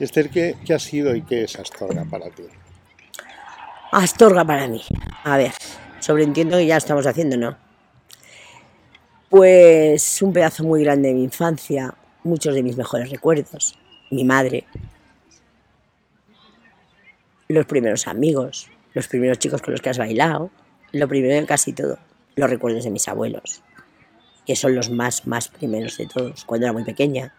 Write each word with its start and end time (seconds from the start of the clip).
Esther, 0.00 0.30
¿qué, 0.30 0.56
¿qué 0.64 0.74
ha 0.74 0.78
sido 0.78 1.14
y 1.14 1.22
qué 1.22 1.44
es 1.44 1.58
Astorga 1.58 2.04
para 2.04 2.30
ti? 2.30 2.44
Astorga 3.92 4.44
para 4.44 4.66
mí. 4.66 4.82
A 5.24 5.36
ver, 5.36 5.52
sobreentiendo 6.00 6.56
que 6.56 6.66
ya 6.66 6.78
estamos 6.78 7.06
haciendo, 7.06 7.36
¿no? 7.36 7.56
Pues 9.28 10.22
un 10.22 10.32
pedazo 10.32 10.64
muy 10.64 10.82
grande 10.82 11.08
de 11.08 11.14
mi 11.14 11.24
infancia, 11.24 11.94
muchos 12.24 12.54
de 12.54 12.62
mis 12.62 12.76
mejores 12.76 13.10
recuerdos, 13.10 13.78
mi 14.10 14.24
madre, 14.24 14.64
los 17.48 17.66
primeros 17.66 18.06
amigos, 18.06 18.70
los 18.94 19.06
primeros 19.06 19.38
chicos 19.38 19.60
con 19.60 19.72
los 19.72 19.80
que 19.80 19.90
has 19.90 19.98
bailado, 19.98 20.50
lo 20.92 21.08
primero 21.08 21.34
de 21.34 21.46
casi 21.46 21.72
todo, 21.72 21.98
los 22.36 22.48
recuerdos 22.48 22.84
de 22.84 22.90
mis 22.90 23.06
abuelos, 23.06 23.62
que 24.46 24.56
son 24.56 24.74
los 24.74 24.90
más, 24.90 25.26
más 25.26 25.48
primeros 25.48 25.96
de 25.96 26.06
todos, 26.06 26.44
cuando 26.44 26.66
era 26.66 26.72
muy 26.72 26.84
pequeña. 26.84 27.34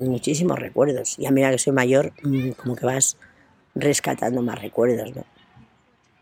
Muchísimos 0.00 0.58
recuerdos. 0.58 1.18
Y 1.18 1.26
a 1.26 1.30
medida 1.30 1.50
que 1.50 1.58
soy 1.58 1.72
mayor, 1.72 2.12
mm, 2.22 2.50
como 2.52 2.74
que 2.74 2.86
vas 2.86 3.16
rescatando 3.74 4.42
más 4.42 4.60
recuerdos, 4.60 5.14
¿no? 5.14 5.24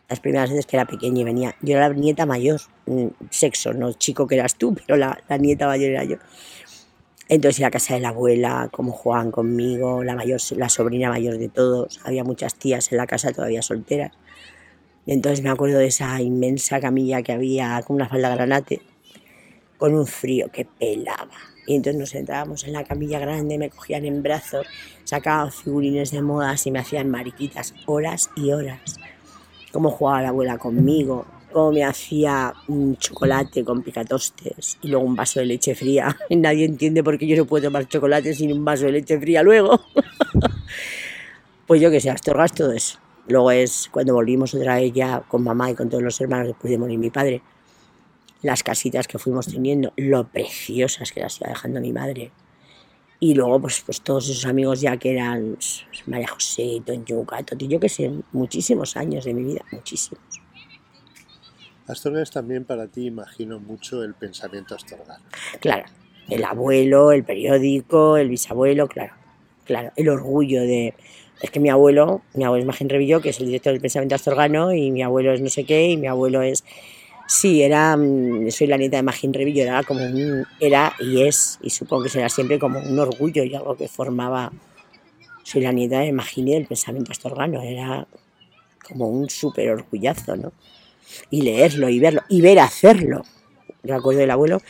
Las 0.08 0.20
primeras 0.20 0.50
veces 0.50 0.66
que 0.66 0.76
era 0.76 0.86
pequeña 0.86 1.20
y 1.20 1.24
venía, 1.24 1.54
yo 1.62 1.76
era 1.76 1.88
la 1.88 1.94
nieta 1.94 2.26
mayor, 2.26 2.60
mm, 2.86 3.06
sexo, 3.30 3.72
no 3.74 3.92
chico 3.92 4.26
que 4.26 4.34
eras 4.34 4.56
tú, 4.56 4.74
pero 4.86 4.96
la, 4.96 5.18
la 5.28 5.38
nieta 5.38 5.66
mayor 5.66 5.90
era 5.90 6.04
yo. 6.04 6.16
Entonces, 7.28 7.60
ir 7.60 7.66
a 7.66 7.70
casa 7.70 7.94
de 7.94 8.00
la 8.00 8.08
abuela, 8.08 8.68
como 8.72 8.92
jugaban 8.92 9.30
conmigo, 9.30 10.02
la, 10.02 10.14
mayor, 10.14 10.40
la 10.56 10.68
sobrina 10.70 11.10
mayor 11.10 11.38
de 11.38 11.48
todos. 11.48 12.00
Había 12.04 12.24
muchas 12.24 12.54
tías 12.54 12.90
en 12.90 12.98
la 12.98 13.06
casa 13.06 13.32
todavía 13.32 13.60
solteras. 13.60 14.12
Entonces 15.06 15.42
me 15.42 15.50
acuerdo 15.50 15.78
de 15.78 15.86
esa 15.86 16.20
inmensa 16.20 16.80
camilla 16.80 17.22
que 17.22 17.32
había 17.32 17.82
con 17.86 17.96
una 17.96 18.08
falda 18.08 18.34
granate, 18.34 18.82
con 19.78 19.94
un 19.94 20.06
frío 20.06 20.50
que 20.52 20.66
pelaba. 20.66 21.30
Y 21.66 21.76
entonces 21.76 22.00
nos 22.00 22.14
entrábamos 22.14 22.64
en 22.64 22.72
la 22.72 22.84
camilla 22.84 23.18
grande, 23.18 23.58
me 23.58 23.70
cogían 23.70 24.04
en 24.04 24.22
brazos, 24.22 24.66
sacaban 25.04 25.52
figurines 25.52 26.10
de 26.10 26.22
modas 26.22 26.66
y 26.66 26.70
me 26.70 26.80
hacían 26.80 27.10
mariquitas 27.10 27.74
horas 27.86 28.30
y 28.36 28.52
horas. 28.52 28.96
Cómo 29.72 29.90
jugaba 29.90 30.22
la 30.22 30.28
abuela 30.30 30.56
conmigo, 30.58 31.26
cómo 31.52 31.72
me 31.72 31.84
hacía 31.84 32.54
un 32.68 32.96
chocolate 32.96 33.64
con 33.64 33.82
picatostes 33.82 34.78
y 34.80 34.88
luego 34.88 35.04
un 35.04 35.14
vaso 35.14 35.40
de 35.40 35.46
leche 35.46 35.74
fría. 35.74 36.16
Nadie 36.30 36.64
entiende 36.64 37.04
por 37.04 37.18
qué 37.18 37.26
yo 37.26 37.36
no 37.36 37.44
puedo 37.44 37.64
tomar 37.64 37.86
chocolate 37.86 38.34
sin 38.34 38.52
un 38.52 38.64
vaso 38.64 38.86
de 38.86 38.92
leche 38.92 39.18
fría 39.18 39.42
luego. 39.42 39.80
pues 41.66 41.80
yo 41.80 41.90
que 41.90 42.00
sé, 42.00 42.10
Astorgas 42.10 42.52
todo 42.52 42.72
eso. 42.72 42.98
Luego 43.26 43.50
es 43.50 43.90
cuando 43.92 44.14
volvimos 44.14 44.54
otra 44.54 44.76
vez 44.76 44.90
ya 44.94 45.20
con 45.28 45.44
mamá 45.44 45.70
y 45.70 45.74
con 45.74 45.90
todos 45.90 46.02
los 46.02 46.18
hermanos 46.18 46.46
después 46.46 46.70
de 46.70 46.78
morir 46.78 46.98
mi 46.98 47.10
padre. 47.10 47.42
Las 48.42 48.62
casitas 48.62 49.08
que 49.08 49.18
fuimos 49.18 49.46
teniendo, 49.46 49.92
lo 49.96 50.28
preciosas 50.28 51.12
que 51.12 51.20
las 51.20 51.40
iba 51.40 51.50
dejando 51.50 51.80
mi 51.80 51.92
madre. 51.92 52.30
Y 53.20 53.34
luego, 53.34 53.60
pues, 53.60 53.82
pues 53.84 54.00
todos 54.00 54.28
esos 54.28 54.46
amigos 54.46 54.80
ya 54.80 54.96
que 54.96 55.12
eran 55.12 55.54
pues, 55.54 55.84
María 56.06 56.28
José, 56.28 56.80
Yuca, 57.04 57.42
Toti, 57.42 57.66
yo 57.66 57.80
que 57.80 57.88
sé, 57.88 58.12
muchísimos 58.32 58.96
años 58.96 59.24
de 59.24 59.34
mi 59.34 59.42
vida, 59.42 59.64
muchísimos. 59.72 60.22
Astorga 61.88 62.22
es 62.22 62.30
también 62.30 62.64
para 62.64 62.86
ti, 62.86 63.06
imagino, 63.06 63.58
mucho 63.58 64.04
el 64.04 64.14
pensamiento 64.14 64.74
astorgano. 64.74 65.24
Claro, 65.58 65.86
el 66.28 66.44
abuelo, 66.44 67.12
el 67.12 67.24
periódico, 67.24 68.18
el 68.18 68.28
bisabuelo, 68.28 68.88
claro, 68.88 69.14
claro, 69.64 69.90
el 69.96 70.08
orgullo 70.10 70.60
de... 70.60 70.94
Es 71.40 71.50
que 71.50 71.60
mi 71.60 71.70
abuelo, 71.70 72.22
mi 72.34 72.44
abuelo 72.44 72.62
es 72.62 72.66
Magín 72.66 72.88
Revillo, 72.88 73.20
que 73.20 73.30
es 73.30 73.40
el 73.40 73.46
director 73.46 73.72
del 73.72 73.80
pensamiento 73.80 74.16
astorgano, 74.16 74.74
y 74.74 74.90
mi 74.90 75.02
abuelo 75.02 75.32
es 75.32 75.40
no 75.40 75.48
sé 75.48 75.64
qué, 75.64 75.88
y 75.88 75.96
mi 75.96 76.06
abuelo 76.06 76.42
es... 76.42 76.62
Sí, 77.28 77.62
era, 77.62 77.96
mm, 77.96 78.50
soy 78.50 78.66
la 78.66 78.76
nieta 78.76 78.96
de 78.96 79.02
Magín 79.02 79.34
Revillo, 79.34 79.62
era 79.62 79.82
como 79.84 80.04
un, 80.04 80.46
era 80.58 80.94
y 80.98 81.22
es, 81.22 81.58
y 81.62 81.70
supongo 81.70 82.04
que 82.04 82.08
será 82.08 82.28
siempre 82.28 82.58
como 82.58 82.80
un 82.80 82.98
orgullo 82.98 83.44
y 83.44 83.54
algo 83.54 83.76
que 83.76 83.86
formaba, 83.86 84.50
soy 85.44 85.60
la 85.62 85.72
nieta 85.72 86.00
de 86.00 86.12
Magín 86.12 86.48
y 86.48 86.54
del 86.54 86.66
pensamiento 86.66 87.12
astorgano, 87.12 87.62
era 87.62 88.06
como 88.88 89.08
un 89.08 89.28
súper 89.28 89.70
orgullazo, 89.70 90.36
¿no? 90.36 90.52
y 91.30 91.42
leerlo 91.42 91.88
y 91.88 91.98
verlo 91.98 92.22
y 92.28 92.40
ver 92.40 92.58
hacerlo. 92.60 93.22
Recuerdo 93.82 94.20
del 94.20 94.30
abuelo, 94.30 94.60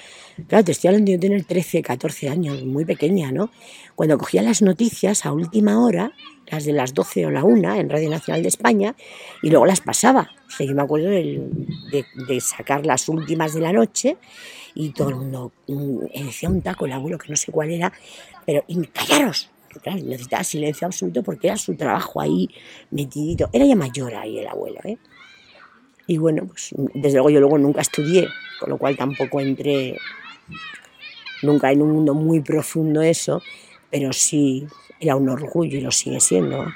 claro, 0.49 0.65
te 0.65 0.73
estoy 0.73 0.89
hablando 0.89 1.11
de 1.11 1.19
tener 1.19 1.45
13, 1.45 1.83
14 1.83 2.29
años, 2.29 2.63
muy 2.65 2.85
pequeña, 2.85 3.33
¿no? 3.33 3.51
Cuando 3.95 4.19
cogía 4.19 4.43
las 4.43 4.61
noticias 4.61 5.25
a 5.25 5.33
última 5.33 5.83
hora, 5.83 6.13
las 6.47 6.65
de 6.65 6.73
las 6.73 6.95
12 6.95 7.27
o 7.27 7.31
la 7.31 7.43
1 7.43 7.75
en 7.77 7.89
Radio 7.89 8.11
Nacional 8.11 8.43
de 8.43 8.49
España, 8.49 8.95
y 9.43 9.51
luego 9.51 9.67
las 9.67 9.81
pasaba. 9.81 10.31
O 10.47 10.51
sea, 10.51 10.67
yo 10.67 10.75
me 10.75 10.83
acuerdo 10.83 11.09
de, 11.09 11.43
de, 12.29 12.41
sacar 12.41 12.85
las 12.85 13.09
últimas 13.09 13.55
de 13.55 13.61
la 13.61 13.73
noche 13.73 14.19
y 14.75 14.91
todo 14.91 15.09
el 15.09 15.17
mundo 15.17 15.53
mm, 15.67 16.25
decía 16.25 16.49
un 16.51 16.61
taco 16.63 16.87
el 16.87 16.93
abuelo, 16.93 17.19
que 17.19 17.29
no 17.29 17.37
sé 17.37 17.51
cuál 17.51 17.71
era, 17.71 17.93
pero 18.45 18.65
callaros, 18.93 19.51
claro, 19.83 19.99
necesitaba 20.05 20.45
silencio 20.45 20.87
absoluto 20.87 21.23
porque 21.23 21.49
era 21.49 21.57
su 21.57 21.75
trabajo 21.77 22.21
ahí 22.21 22.49
metidito. 22.91 23.49
Era 23.53 23.65
ya 23.65 23.77
mayor 23.77 24.15
ahí 24.15 24.39
el 24.39 24.47
abuelo, 24.47 24.81
¿eh? 24.85 24.99
Y 26.07 26.17
bueno, 26.17 26.47
pues 26.47 26.75
desde 26.95 27.19
luego 27.19 27.31
yo 27.31 27.41
luego 27.41 27.59
nunca 27.59 27.83
estudié, 27.83 28.29
con 28.59 28.71
lo 28.71 28.79
cual 28.79 28.97
tampoco 28.97 29.41
entré 29.41 29.97
nunca 31.43 31.71
en 31.71 31.83
un 31.83 31.93
mundo 31.93 32.15
muy 32.15 32.41
profundo 32.41 33.03
eso, 33.03 33.43
pero 33.91 34.13
sí 34.13 34.67
era 35.01 35.17
un 35.17 35.29
orgullo 35.29 35.79
y 35.79 35.81
lo 35.81 35.91
sigue 35.91 36.21
siendo. 36.21 36.67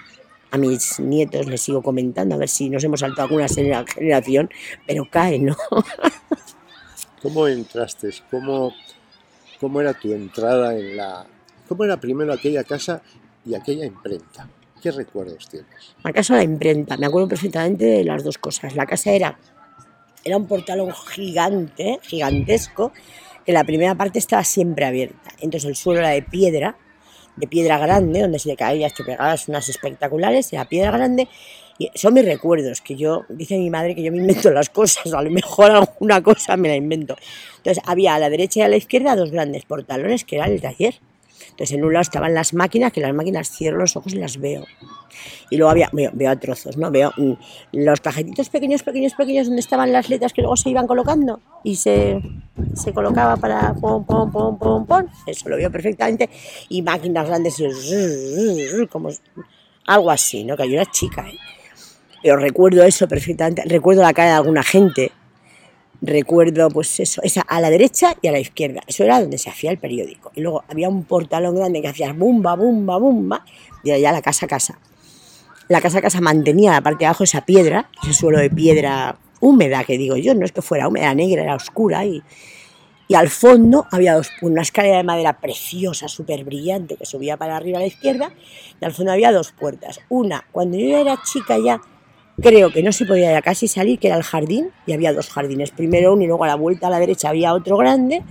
A 0.51 0.59
mis 0.59 1.01
nietos 1.01 1.47
les 1.47 1.63
sigo 1.63 1.83
comentando, 1.83 2.35
a 2.35 2.39
ver 2.39 2.49
si 2.49 2.69
nos 2.69 2.85
hemos 2.85 3.01
saltado 3.01 3.23
alguna 3.23 3.49
generación, 3.49 4.51
pero 4.87 5.09
cae, 5.11 5.39
¿no? 5.39 5.57
¿Cómo 7.23 7.49
entraste? 7.49 8.11
¿Cómo, 8.31 8.75
¿Cómo 9.61 9.81
era 9.81 9.95
tu 9.95 10.13
entrada 10.13 10.77
en 10.77 10.97
la... 10.97 11.27
¿Cómo 11.69 11.85
era 11.85 11.99
primero 11.99 12.33
aquella 12.33 12.65
casa 12.65 13.01
y 13.47 13.55
aquella 13.55 13.87
imprenta? 13.87 14.49
¿Qué 14.83 14.91
recuerdos 14.91 15.49
tienes? 15.49 15.95
La 16.03 16.13
casa 16.13 16.35
la 16.35 16.43
imprenta, 16.43 16.97
me 16.97 17.07
acuerdo 17.07 17.29
perfectamente 17.29 17.85
de 17.85 18.05
las 18.05 18.25
dos 18.25 18.37
cosas. 18.37 18.75
La 18.75 18.85
casa 18.85 19.13
era, 19.13 19.39
era 20.25 20.37
un 20.37 20.47
portalón 20.47 20.93
gigante, 20.93 21.99
gigantesco, 22.03 22.93
que 23.45 23.53
la 23.53 23.65
primera 23.65 23.95
parte 23.95 24.19
estaba 24.19 24.45
siempre 24.45 24.85
abierta. 24.85 25.31
Entonces 25.41 25.69
el 25.69 25.77
suelo 25.77 26.01
era 26.01 26.11
de 26.11 26.23
piedra, 26.23 26.77
de 27.37 27.47
piedra 27.47 27.79
grande, 27.79 28.21
donde 28.21 28.39
si 28.39 28.49
le 28.49 28.57
caías 28.57 28.95
te 28.95 29.05
pegabas 29.05 29.49
unas 29.49 29.69
espectaculares, 29.69 30.53
era 30.53 30.69
piedra 30.69 30.91
grande. 30.91 31.29
Y 31.79 31.91
son 31.95 32.15
mis 32.15 32.25
recuerdos, 32.25 32.81
que 32.81 32.97
yo, 32.97 33.25
dice 33.29 33.59
mi 33.59 33.71
madre 33.71 33.95
que 33.95 34.03
yo 34.03 34.13
me 34.13 34.19
invento 34.19 34.51
las 34.51 34.71
cosas, 34.71 35.13
a 35.13 35.23
lo 35.23 35.31
mejor 35.31 35.71
alguna 35.71 36.23
cosa 36.23 36.57
me 36.57 36.69
la 36.69 36.77
invento. 36.77 37.17
Entonces 37.57 37.83
había 37.87 38.15
a 38.15 38.19
la 38.19 38.31
derecha 38.31 38.61
y 38.61 38.63
a 38.63 38.69
la 38.69 38.77
izquierda 38.77 39.17
dos 39.17 39.31
grandes 39.31 39.65
portalones, 39.65 40.25
que 40.25 40.37
era 40.37 40.47
el 40.47 40.61
taller 40.61 40.95
entonces 41.53 41.77
en 41.77 41.85
un 41.85 41.93
lado 41.93 42.01
estaban 42.01 42.33
las 42.33 42.55
máquinas, 42.55 42.93
que 42.93 43.01
las 43.01 43.15
máquinas 43.15 43.51
cierro 43.51 43.79
los 43.79 43.95
ojos 43.95 44.15
y 44.15 44.17
las 44.17 44.39
veo. 44.39 44.65
Y 45.51 45.59
luego 45.59 45.71
había, 45.71 45.91
veo, 45.93 46.31
a 46.31 46.37
trozos, 46.37 46.79
¿no? 46.79 46.91
Veo 46.91 47.13
mm, 47.17 47.33
los 47.73 48.01
cajetitos 48.01 48.49
pequeños, 48.49 48.83
pequeños, 48.83 49.13
pequeños, 49.13 49.47
donde 49.47 49.61
estaban 49.61 49.93
las 49.93 50.09
letras 50.09 50.33
que 50.33 50.41
luego 50.41 50.57
se 50.57 50.71
iban 50.71 50.87
colocando 50.87 51.41
y 51.63 51.77
se, 51.77 52.21
se 52.75 52.95
colocaba 52.95 53.37
para 53.37 53.75
pom, 53.75 54.05
pom, 54.07 54.33
pom, 54.33 54.59
pom, 54.59 54.87
pom. 54.87 55.07
Eso 55.27 55.51
lo 55.51 55.57
veo 55.57 55.71
perfectamente. 55.71 56.31
Y 56.71 56.81
máquinas 56.81 57.29
grandes, 57.29 57.63
como 58.91 59.11
algo 59.87 60.11
así, 60.11 60.45
¿no? 60.45 60.57
Que 60.57 60.69
yo 60.69 60.75
era 60.75 60.91
chica, 60.91 61.29
¿eh? 61.29 61.39
Pero 62.23 62.37
recuerdo 62.37 62.83
eso 62.83 63.07
perfectamente. 63.07 63.63
Recuerdo 63.67 64.01
la 64.03 64.15
cara 64.15 64.31
de 64.31 64.37
alguna 64.37 64.63
gente 64.63 65.13
recuerdo 66.03 66.69
pues 66.69 67.01
eso, 67.01 67.23
esa 67.23 67.43
a 67.43 67.61
la 67.61 67.71
derecha 67.71 68.17
y 68.21 68.29
a 68.29 68.33
la 68.33 68.41
izquierda, 68.41 68.81
eso 68.87 69.05
era 69.05 69.21
donde 69.21 69.39
se 69.39 69.49
hacía 69.49 69.71
el 69.71 69.79
periódico. 69.79 70.33
Y 70.35 70.41
luego 70.41 70.65
había 70.69 70.89
un 70.89 71.05
portalón 71.05 71.55
grande 71.55 71.81
que 71.81 71.89
hacía 71.89 72.13
bumba, 72.13 72.57
bumba, 72.57 72.99
bumba, 72.99 73.45
y 73.85 73.93
allá 73.93 74.13
la 74.13 74.21
casa 74.21 74.47
casa. 74.47 74.79
La 75.69 75.81
casa 75.81 76.03
casa 76.03 76.21
mantenía 76.21 76.73
la 76.73 76.81
parte 76.81 77.01
de 77.01 77.07
abajo 77.07 77.25
esa 77.25 77.47
piedra, 77.47 77.89
ese 78.03 78.13
suelo 78.13 78.39
de 78.39 78.51
piedra 78.51 79.17
húmeda 79.41 79.85
que 79.85 79.97
digo 79.97 80.17
yo, 80.17 80.35
no 80.35 80.45
es 80.45 80.53
que 80.53 80.61
fuera 80.61 80.89
húmeda, 80.89 81.15
negra, 81.15 81.43
era 81.43 81.55
oscura 81.55 82.05
y, 82.05 82.23
y 83.09 83.15
al 83.15 83.29
fondo 83.29 83.87
había 83.91 84.21
una 84.41 84.63
escalera 84.63 84.99
de 84.99 85.05
madera 85.05 85.41
preciosa, 85.41 86.09
súper 86.09 86.45
brillante, 86.45 86.97
que 86.97 87.07
subía 87.07 87.37
para 87.37 87.57
arriba 87.57 87.79
a 87.79 87.83
la 87.83 87.87
izquierda, 87.87 88.33
y 88.81 88.85
al 88.85 88.93
fondo 88.93 89.13
había 89.13 89.33
dos 89.33 89.53
puertas. 89.53 90.01
Una, 90.09 90.45
cuando 90.51 90.79
yo 90.79 90.97
era 90.97 91.21
chica 91.23 91.59
ya, 91.59 91.81
creo 92.43 92.73
que 92.73 92.83
no 92.83 92.93
se 92.93 93.07
podía 93.07 93.33
ya 93.33 93.41
casi 93.41 93.69
salir, 93.69 93.99
que 93.99 94.09
era 94.09 94.17
el 94.17 94.23
jardín, 94.23 94.71
y 94.87 94.93
había 94.93 95.13
dos 95.13 95.31
jardines, 95.31 95.71
primero 95.71 96.13
uno 96.13 96.23
y 96.23 96.27
luego 96.27 96.45
a 96.45 96.49
la 96.49 96.57
vuelta 96.57 96.89
a 96.89 96.91
la 96.91 96.99
derecha 96.99 97.29
había 97.29 97.55
otro 97.55 97.77
grande, 97.77 98.23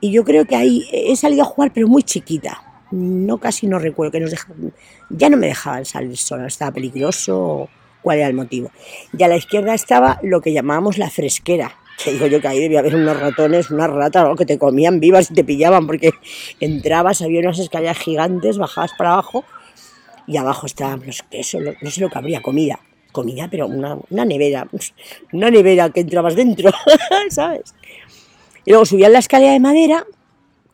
y 0.00 0.12
yo 0.12 0.24
creo 0.24 0.46
que 0.46 0.56
ahí 0.56 0.86
he 0.92 1.14
salido 1.16 1.42
a 1.42 1.46
jugar, 1.46 1.72
pero 1.74 1.88
muy 1.88 2.02
chiquita, 2.02 2.62
no 2.90 3.38
casi 3.38 3.66
no 3.66 3.78
recuerdo, 3.78 4.12
que 4.12 4.20
nos 4.20 4.30
dejaban, 4.30 4.72
ya 5.10 5.28
no 5.28 5.36
me 5.36 5.48
dejaban 5.48 5.84
salir 5.84 6.16
sola, 6.16 6.46
estaba 6.46 6.70
peligroso, 6.70 7.68
cuál 8.02 8.18
era 8.18 8.28
el 8.28 8.34
motivo. 8.34 8.70
Y 9.16 9.22
a 9.22 9.28
la 9.28 9.36
izquierda 9.36 9.74
estaba 9.74 10.20
lo 10.22 10.40
que 10.40 10.52
llamábamos 10.52 10.98
la 10.98 11.10
fresquera, 11.10 11.76
que 12.02 12.12
digo 12.12 12.26
yo 12.26 12.40
que 12.40 12.48
ahí 12.48 12.60
debía 12.60 12.80
haber 12.80 12.94
unos 12.94 13.18
ratones, 13.18 13.70
unas 13.70 13.90
ratas, 13.90 14.22
algo 14.22 14.36
que 14.36 14.46
te 14.46 14.58
comían 14.58 15.00
vivas 15.00 15.30
y 15.30 15.34
te 15.34 15.42
pillaban, 15.42 15.86
porque 15.86 16.12
entrabas, 16.60 17.22
había 17.22 17.40
unas 17.40 17.58
escaleras 17.58 17.98
gigantes, 17.98 18.58
bajabas 18.58 18.92
para 18.96 19.14
abajo, 19.14 19.44
y 20.26 20.36
abajo 20.36 20.66
estaban 20.66 21.02
los 21.04 21.22
quesos, 21.22 21.62
no 21.80 21.90
sé 21.90 22.00
lo 22.00 22.10
que 22.10 22.18
habría, 22.18 22.40
comida, 22.40 22.78
comida, 23.14 23.48
pero 23.48 23.68
una, 23.68 23.96
una 24.10 24.24
nevera, 24.26 24.68
una 25.32 25.48
nevera 25.48 25.88
que 25.90 26.00
entrabas 26.00 26.34
dentro, 26.34 26.70
¿sabes? 27.30 27.74
Y 28.66 28.70
luego 28.70 28.84
subían 28.84 29.12
la 29.12 29.20
escalera 29.20 29.52
de 29.52 29.60
madera, 29.60 30.04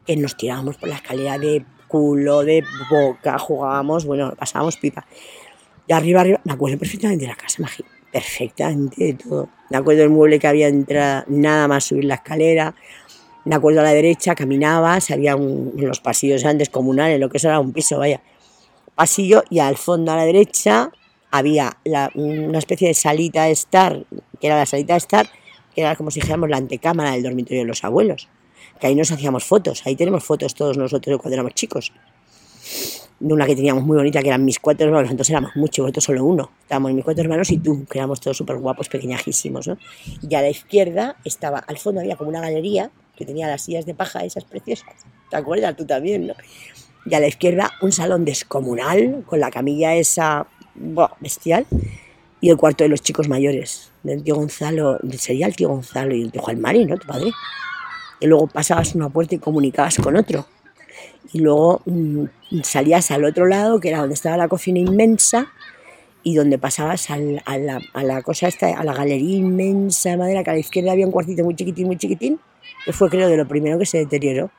que 0.07 0.17
nos 0.17 0.37
tirábamos 0.37 0.79
por 0.79 0.89
la 0.89 0.97
escalera 0.97 1.39
de 1.39 1.65
culo, 1.87 2.43
de 2.43 2.65
boca, 2.89 3.39
jugábamos, 3.39 4.07
bueno, 4.07 4.35
pasábamos 4.37 4.77
pipa. 4.77 5.07
De 5.87 5.95
arriba 5.95 6.21
arriba, 6.23 6.41
me 6.45 6.53
acuerdo 6.53 6.79
perfectamente 6.79 7.25
de 7.25 7.29
la 7.29 7.37
casa, 7.37 7.63
perfectamente 8.11 9.05
de 9.05 9.15
todo. 9.15 9.49
Me 9.69 9.77
acuerdo 9.77 10.01
del 10.01 10.11
mueble 10.11 10.39
que 10.39 10.47
había 10.47 10.69
entrado, 10.69 11.25
nada 11.29 11.69
más 11.69 11.85
subir 11.85 12.05
la 12.05 12.15
escalera. 12.15 12.75
Me 13.45 13.55
acuerdo 13.55 13.81
a 13.81 13.83
la 13.83 13.93
derecha, 13.93 14.35
caminaba, 14.35 15.01
salía 15.01 15.33
en 15.33 15.73
los 15.77 16.01
pasillos 16.01 16.45
antes 16.45 16.71
comunales, 16.71 17.19
lo 17.19 17.29
que 17.29 17.39
eso 17.39 17.49
era 17.49 17.61
un 17.61 17.73
piso, 17.73 17.99
vaya. 17.99 18.23
Pasillo 18.95 19.43
y 19.51 19.59
al 19.59 19.77
fondo 19.77 20.13
a 20.13 20.17
la 20.17 20.25
derecha 20.25 20.93
había 21.31 21.79
una 22.15 22.59
especie 22.59 22.89
de 22.89 22.95
salita 22.95 23.49
estar, 23.49 24.05
que 24.41 24.47
era 24.47 24.57
la 24.57 24.67
salita 24.67 24.97
estar, 24.97 25.29
que 25.75 25.81
era 25.83 25.97
como 25.97 26.11
si 26.11 26.21
dijéramos 26.21 26.49
la 26.51 26.57
antecámara 26.57 27.13
del 27.13 27.23
dormitorio 27.23 27.61
de 27.61 27.67
los 27.67 27.85
abuelos. 27.85 28.29
Que 28.81 28.89
ahí 28.89 28.95
nos 28.95 29.13
hacíamos 29.13 29.45
fotos, 29.45 29.83
ahí 29.87 29.95
tenemos 29.97 30.25
fotos 30.25 30.55
todos 30.55 30.77
nosotros 30.77 31.21
cuando 31.21 31.35
éramos 31.35 31.55
chicos. 31.55 31.93
De 33.21 33.35
una 33.35 33.45
que 33.45 33.55
teníamos 33.55 33.85
muy 33.85 33.99
bonita, 33.99 34.23
que 34.23 34.29
eran 34.29 34.45
mis 34.45 34.59
cuatro 34.59 34.87
hermanos, 34.87 35.11
entonces 35.11 35.31
éramos 35.31 35.55
muchos, 35.55 35.83
vosotros 35.83 36.05
solo 36.05 36.25
uno. 36.25 36.51
Estábamos 36.63 36.93
mis 36.95 37.05
cuatro 37.05 37.23
hermanos 37.23 37.51
y 37.51 37.59
tú, 37.59 37.85
que 37.85 37.99
éramos 37.99 38.19
todos 38.19 38.37
súper 38.37 38.57
guapos, 38.57 38.89
pequeñajísimos. 38.89 39.69
¿no? 39.69 39.77
Y 40.27 40.35
a 40.35 40.41
la 40.41 40.49
izquierda 40.49 41.17
estaba, 41.25 41.59
al 41.59 41.77
fondo 41.77 42.01
había 42.01 42.17
como 42.17 42.31
una 42.31 42.41
galería 42.41 42.91
que 43.17 43.27
tenía 43.27 43.47
las 43.47 43.63
sillas 43.63 43.85
de 43.85 43.95
paja 43.95 44.25
esas 44.25 44.45
preciosas. 44.45 44.89
¿Te 45.29 45.37
acuerdas? 45.37 45.77
Tú 45.77 45.85
también, 45.85 46.29
¿no? 46.29 46.35
Y 47.05 47.15
a 47.15 47.21
la 47.21 47.29
izquierda 47.29 47.71
un 47.83 47.93
salón 47.93 48.25
descomunal, 48.25 49.23
con 49.27 49.41
la 49.41 49.51
camilla 49.51 49.95
esa 49.95 50.47
bestial, 51.21 51.67
y 52.41 52.51
el 52.51 52.57
cuarto 52.57 52.85
de 52.85 52.89
los 52.89 53.03
chicos 53.03 53.29
mayores, 53.29 53.91
del 54.03 54.23
tío 54.23 54.37
Gonzalo, 54.37 54.99
sería 55.19 55.47
el 55.47 55.57
tío 55.57 55.69
Gonzalo 55.69 56.15
y 56.15 56.23
el 56.23 56.33
tío 56.33 56.43
Juan 56.43 56.61
Mari, 56.61 56.87
¿no? 56.87 56.97
Tu 56.97 57.07
padre. 57.07 57.33
Y 58.19 58.27
luego 58.27 58.47
pasabas 58.47 58.95
una 58.95 59.09
puerta 59.09 59.35
y 59.35 59.39
comunicabas 59.39 59.97
con 59.97 60.17
otro. 60.17 60.47
Y 61.33 61.41
luego 61.41 61.83
mm, 61.85 62.25
salías 62.63 63.11
al 63.11 63.25
otro 63.25 63.47
lado, 63.47 63.79
que 63.79 63.89
era 63.89 63.99
donde 63.99 64.15
estaba 64.15 64.37
la 64.37 64.49
cocina 64.49 64.79
inmensa, 64.79 65.53
y 66.23 66.35
donde 66.35 66.59
pasabas 66.59 67.11
a, 67.11 67.19
la, 67.19 67.43
a, 67.93 68.03
la, 68.03 68.23
cosa 68.23 68.49
esta, 68.49 68.79
a 68.79 68.85
la 68.85 68.93
galería 68.93 69.37
inmensa 69.37 70.11
de 70.11 70.17
madera, 70.17 70.45
que 70.45 70.51
a 70.51 70.53
la 70.55 70.59
izquierda 70.59 70.93
había 70.93 71.07
un 71.07 71.13
cuartito 71.13 71.45
muy 71.45 71.55
chiquitín, 71.55 71.87
muy 71.87 71.97
chiquitín, 71.97 72.39
que 72.85 72.93
fue 72.93 73.09
creo 73.09 73.29
de 73.29 73.37
lo 73.37 73.49
primero 73.49 73.79
que 73.79 73.87
se 73.87 73.99
deterioró. 73.99 74.51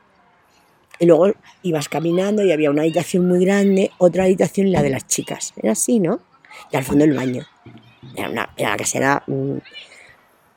Y 0.98 1.06
luego 1.06 1.32
ibas 1.62 1.88
caminando 1.88 2.44
y 2.44 2.52
había 2.52 2.70
una 2.70 2.82
habitación 2.82 3.26
muy 3.26 3.44
grande, 3.44 3.90
otra 3.98 4.24
habitación 4.24 4.68
y 4.68 4.70
la 4.70 4.82
de 4.82 4.90
las 4.90 5.06
chicas. 5.06 5.52
Era 5.56 5.72
así, 5.72 5.98
¿no? 5.98 6.20
Y 6.70 6.76
al 6.76 6.84
fondo 6.84 7.04
el 7.04 7.14
baño. 7.14 7.46
Era 8.16 8.28
una, 8.28 8.50
era 8.56 8.76
era, 8.94 9.22
mm, 9.26 9.56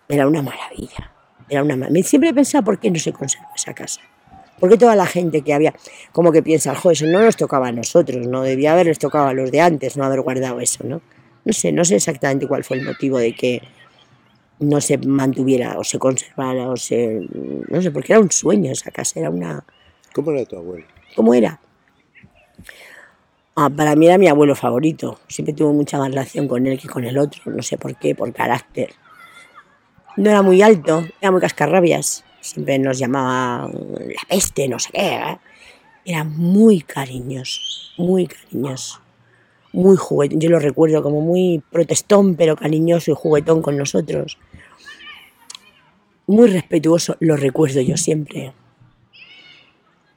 era 0.09 0.27
una 0.27 0.41
maravilla. 0.41 1.11
Era 1.49 1.63
una, 1.63 1.89
siempre 2.03 2.29
he 2.29 2.33
pensado 2.33 2.63
por 2.63 2.79
qué 2.79 2.91
no 2.91 2.99
se 2.99 3.13
conserva 3.13 3.49
esa 3.55 3.73
casa. 3.73 4.01
Porque 4.59 4.77
toda 4.77 4.95
la 4.95 5.05
gente 5.05 5.41
que 5.41 5.53
había, 5.53 5.73
como 6.11 6.31
que 6.31 6.41
piensa, 6.41 6.73
joder, 6.75 6.95
eso 6.95 7.05
no 7.07 7.21
nos 7.21 7.35
tocaba 7.35 7.67
a 7.67 7.71
nosotros, 7.71 8.25
no 8.25 8.41
debía 8.41 8.71
haberles 8.71 8.99
tocado 8.99 9.27
a 9.27 9.33
los 9.33 9.51
de 9.51 9.61
antes, 9.61 9.97
no 9.97 10.05
haber 10.05 10.21
guardado 10.21 10.59
eso, 10.59 10.83
¿no? 10.85 11.01
No 11.43 11.53
sé, 11.53 11.71
no 11.71 11.83
sé 11.83 11.97
exactamente 11.97 12.47
cuál 12.47 12.63
fue 12.63 12.77
el 12.77 12.85
motivo 12.85 13.19
de 13.19 13.35
que 13.35 13.61
no 14.59 14.79
se 14.79 14.97
mantuviera 14.97 15.77
o 15.77 15.83
se 15.83 15.99
conservara 15.99 16.69
o 16.69 16.77
se... 16.77 17.27
No 17.69 17.81
sé, 17.81 17.91
porque 17.91 18.13
era 18.13 18.21
un 18.21 18.31
sueño 18.31 18.71
esa 18.71 18.91
casa, 18.91 19.19
era 19.19 19.29
una, 19.29 19.65
¿Cómo 20.15 20.31
era 20.31 20.45
tu 20.45 20.55
abuelo? 20.55 20.85
¿Cómo 21.13 21.33
era? 21.33 21.59
Ah, 23.53 23.69
para 23.69 23.97
mí 23.97 24.07
era 24.07 24.17
mi 24.17 24.29
abuelo 24.29 24.55
favorito. 24.55 25.19
Siempre 25.27 25.53
tuve 25.53 25.73
mucha 25.73 25.97
más 25.97 26.07
relación 26.07 26.47
con 26.47 26.65
él 26.65 26.79
que 26.79 26.87
con 26.87 27.03
el 27.03 27.17
otro. 27.17 27.51
No 27.51 27.61
sé 27.61 27.77
por 27.77 27.97
qué, 27.97 28.15
por 28.15 28.31
carácter. 28.31 28.93
No 30.15 30.29
era 30.29 30.41
muy 30.41 30.61
alto, 30.61 31.03
era 31.19 31.31
muy 31.31 31.41
cascarrabias. 31.41 32.23
Siempre 32.39 32.79
nos 32.79 32.97
llamaba 32.97 33.69
la 33.69 34.21
peste, 34.29 34.69
no 34.69 34.79
sé 34.79 34.89
qué. 34.93 35.15
¿eh? 35.15 35.37
Era 36.05 36.23
muy 36.23 36.79
cariñoso, 36.79 37.59
muy 37.97 38.27
cariñoso. 38.27 39.01
Muy 39.73 39.97
juguetón. 39.97 40.39
Yo 40.39 40.49
lo 40.49 40.59
recuerdo 40.59 41.03
como 41.03 41.19
muy 41.19 41.61
protestón, 41.71 42.35
pero 42.35 42.55
cariñoso 42.55 43.11
y 43.11 43.15
juguetón 43.15 43.61
con 43.61 43.77
nosotros. 43.77 44.37
Muy 46.25 46.47
respetuoso, 46.47 47.17
lo 47.19 47.35
recuerdo 47.35 47.81
yo 47.81 47.97
siempre 47.97 48.53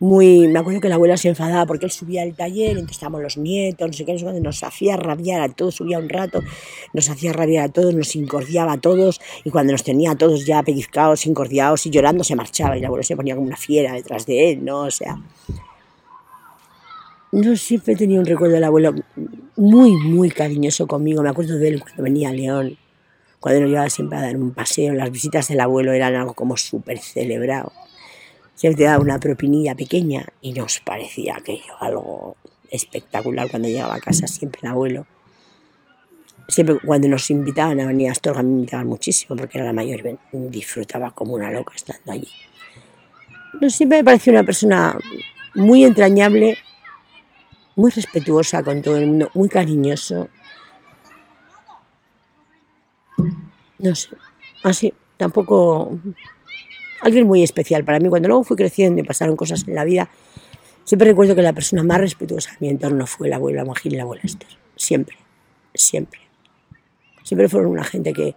muy, 0.00 0.46
me 0.46 0.60
acuerdo 0.60 0.80
que 0.80 0.88
la 0.88 0.94
abuela 0.94 1.16
se 1.16 1.28
enfadaba 1.28 1.66
porque 1.66 1.86
él 1.86 1.90
subía 1.90 2.22
al 2.22 2.34
taller, 2.34 2.70
entonces 2.70 2.96
estábamos 2.96 3.20
los 3.20 3.36
nietos, 3.36 3.88
no 3.88 3.92
sé 3.92 4.04
qué, 4.04 4.14
nos 4.14 4.62
hacía 4.62 4.96
rabiar 4.96 5.40
a 5.40 5.48
todos, 5.48 5.74
subía 5.74 5.98
un 5.98 6.08
rato, 6.08 6.42
nos 6.92 7.10
hacía 7.10 7.32
rabiar 7.32 7.64
a 7.64 7.68
todos, 7.68 7.94
nos 7.94 8.14
incordiaba 8.14 8.74
a 8.74 8.80
todos, 8.80 9.20
y 9.44 9.50
cuando 9.50 9.72
nos 9.72 9.82
tenía 9.82 10.12
a 10.12 10.14
todos 10.14 10.46
ya 10.46 10.62
pellizcados, 10.62 11.26
incordiados 11.26 11.84
y 11.86 11.90
llorando, 11.90 12.22
se 12.22 12.36
marchaba, 12.36 12.76
y 12.76 12.80
la 12.80 12.86
abuela 12.86 13.02
se 13.02 13.16
ponía 13.16 13.34
como 13.34 13.48
una 13.48 13.56
fiera 13.56 13.92
detrás 13.92 14.24
de 14.26 14.52
él, 14.52 14.64
¿no? 14.64 14.82
O 14.82 14.90
sea... 14.90 15.20
No 17.30 17.54
siempre 17.56 17.94
tenía 17.94 18.18
un 18.18 18.24
recuerdo 18.24 18.54
del 18.54 18.64
abuelo 18.64 18.94
muy, 19.54 19.90
muy 19.96 20.30
cariñoso 20.30 20.86
conmigo. 20.86 21.22
Me 21.22 21.28
acuerdo 21.28 21.58
de 21.58 21.68
él 21.68 21.82
cuando 21.82 22.02
venía 22.04 22.30
a 22.30 22.32
León, 22.32 22.78
cuando 23.38 23.60
nos 23.60 23.68
llevaba 23.68 23.90
siempre 23.90 24.16
a 24.16 24.22
dar 24.22 24.36
un 24.38 24.52
paseo. 24.52 24.94
Las 24.94 25.10
visitas 25.10 25.46
del 25.48 25.60
abuelo 25.60 25.92
eran 25.92 26.14
algo 26.14 26.32
como 26.32 26.56
súper 26.56 26.98
celebrado 26.98 27.70
siempre 28.58 28.78
te 28.78 28.84
daba 28.90 29.00
una 29.00 29.20
propinilla 29.20 29.76
pequeña 29.76 30.26
y 30.40 30.52
nos 30.52 30.80
parecía 30.80 31.36
aquello 31.36 31.74
algo 31.78 32.36
espectacular 32.68 33.48
cuando 33.48 33.68
llegaba 33.68 33.94
a 33.94 34.00
casa 34.00 34.26
siempre 34.26 34.58
el 34.64 34.70
abuelo. 34.70 35.06
Siempre 36.48 36.76
cuando 36.84 37.06
nos 37.06 37.30
invitaban 37.30 37.78
a 37.78 37.86
venir 37.86 38.08
a 38.08 38.12
Astorga 38.12 38.42
me 38.42 38.50
invitaban 38.50 38.88
muchísimo 38.88 39.36
porque 39.36 39.58
era 39.58 39.66
la 39.66 39.72
mayor 39.72 40.00
y 40.32 40.38
disfrutaba 40.48 41.12
como 41.12 41.34
una 41.34 41.52
loca 41.52 41.74
estando 41.76 42.10
allí. 42.10 42.26
No, 43.60 43.70
siempre 43.70 43.98
me 43.98 44.04
pareció 44.04 44.32
una 44.32 44.42
persona 44.42 44.98
muy 45.54 45.84
entrañable, 45.84 46.58
muy 47.76 47.92
respetuosa 47.92 48.64
con 48.64 48.82
todo 48.82 48.96
el 48.96 49.06
mundo, 49.06 49.30
muy 49.34 49.48
cariñoso. 49.48 50.28
No 53.78 53.94
sé, 53.94 54.08
así, 54.64 54.92
tampoco 55.16 55.96
alguien 57.00 57.26
muy 57.26 57.42
especial 57.42 57.84
para 57.84 58.00
mí. 58.00 58.08
Cuando 58.08 58.28
luego 58.28 58.44
fui 58.44 58.56
creciendo 58.56 59.00
y 59.00 59.04
pasaron 59.04 59.36
cosas 59.36 59.66
en 59.66 59.74
la 59.74 59.84
vida, 59.84 60.08
siempre 60.84 61.08
recuerdo 61.08 61.34
que 61.34 61.42
la 61.42 61.52
persona 61.52 61.82
más 61.82 61.98
respetuosa 61.98 62.50
de 62.52 62.56
mi 62.60 62.68
entorno 62.68 63.06
fue 63.06 63.28
la 63.28 63.36
abuela 63.36 63.64
Magín 63.64 63.92
y 63.92 63.96
la 63.96 64.02
abuela 64.02 64.22
Esther. 64.24 64.48
Siempre, 64.76 65.16
siempre. 65.74 66.20
Siempre 67.22 67.48
fueron 67.48 67.72
una 67.72 67.84
gente 67.84 68.12
que, 68.12 68.34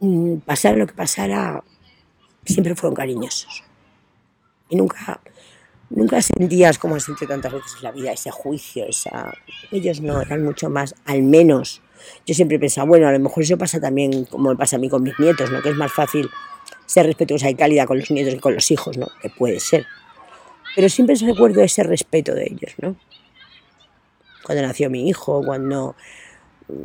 mm, 0.00 0.36
pasara 0.38 0.76
lo 0.76 0.86
que 0.86 0.94
pasara, 0.94 1.62
siempre 2.44 2.74
fueron 2.74 2.94
cariñosos. 2.94 3.62
Y 4.70 4.76
nunca, 4.76 5.20
nunca 5.90 6.22
sentías 6.22 6.78
como 6.78 6.94
has 6.96 7.04
sentido 7.04 7.28
tantas 7.28 7.52
veces 7.52 7.74
en 7.76 7.82
la 7.82 7.92
vida 7.92 8.12
ese 8.12 8.30
juicio, 8.30 8.86
esa... 8.86 9.34
Ellos 9.70 10.00
no, 10.00 10.22
eran 10.22 10.44
mucho 10.44 10.70
más, 10.70 10.94
al 11.04 11.22
menos. 11.22 11.82
Yo 12.24 12.34
siempre 12.34 12.58
pensaba, 12.58 12.86
bueno, 12.86 13.08
a 13.08 13.12
lo 13.12 13.18
mejor 13.18 13.42
eso 13.42 13.58
pasa 13.58 13.80
también 13.80 14.24
como 14.24 14.50
me 14.50 14.56
pasa 14.56 14.76
a 14.76 14.78
mí 14.78 14.88
con 14.88 15.02
mis 15.02 15.18
nietos, 15.18 15.50
¿no? 15.50 15.60
Que 15.60 15.70
es 15.70 15.76
más 15.76 15.92
fácil 15.92 16.30
ser 16.90 17.06
respetuosa 17.06 17.48
y 17.48 17.54
cálida 17.54 17.86
con 17.86 18.00
los 18.00 18.10
nietos 18.10 18.34
y 18.34 18.38
con 18.38 18.52
los 18.52 18.68
hijos, 18.72 18.98
¿no? 18.98 19.06
Que 19.22 19.30
puede 19.30 19.60
ser. 19.60 19.86
Pero 20.74 20.88
siempre 20.88 21.14
recuerdo 21.14 21.62
ese 21.62 21.84
respeto 21.84 22.34
de 22.34 22.46
ellos, 22.46 22.74
¿no? 22.78 22.96
Cuando 24.44 24.66
nació 24.66 24.90
mi 24.90 25.08
hijo, 25.08 25.40
cuando... 25.44 25.94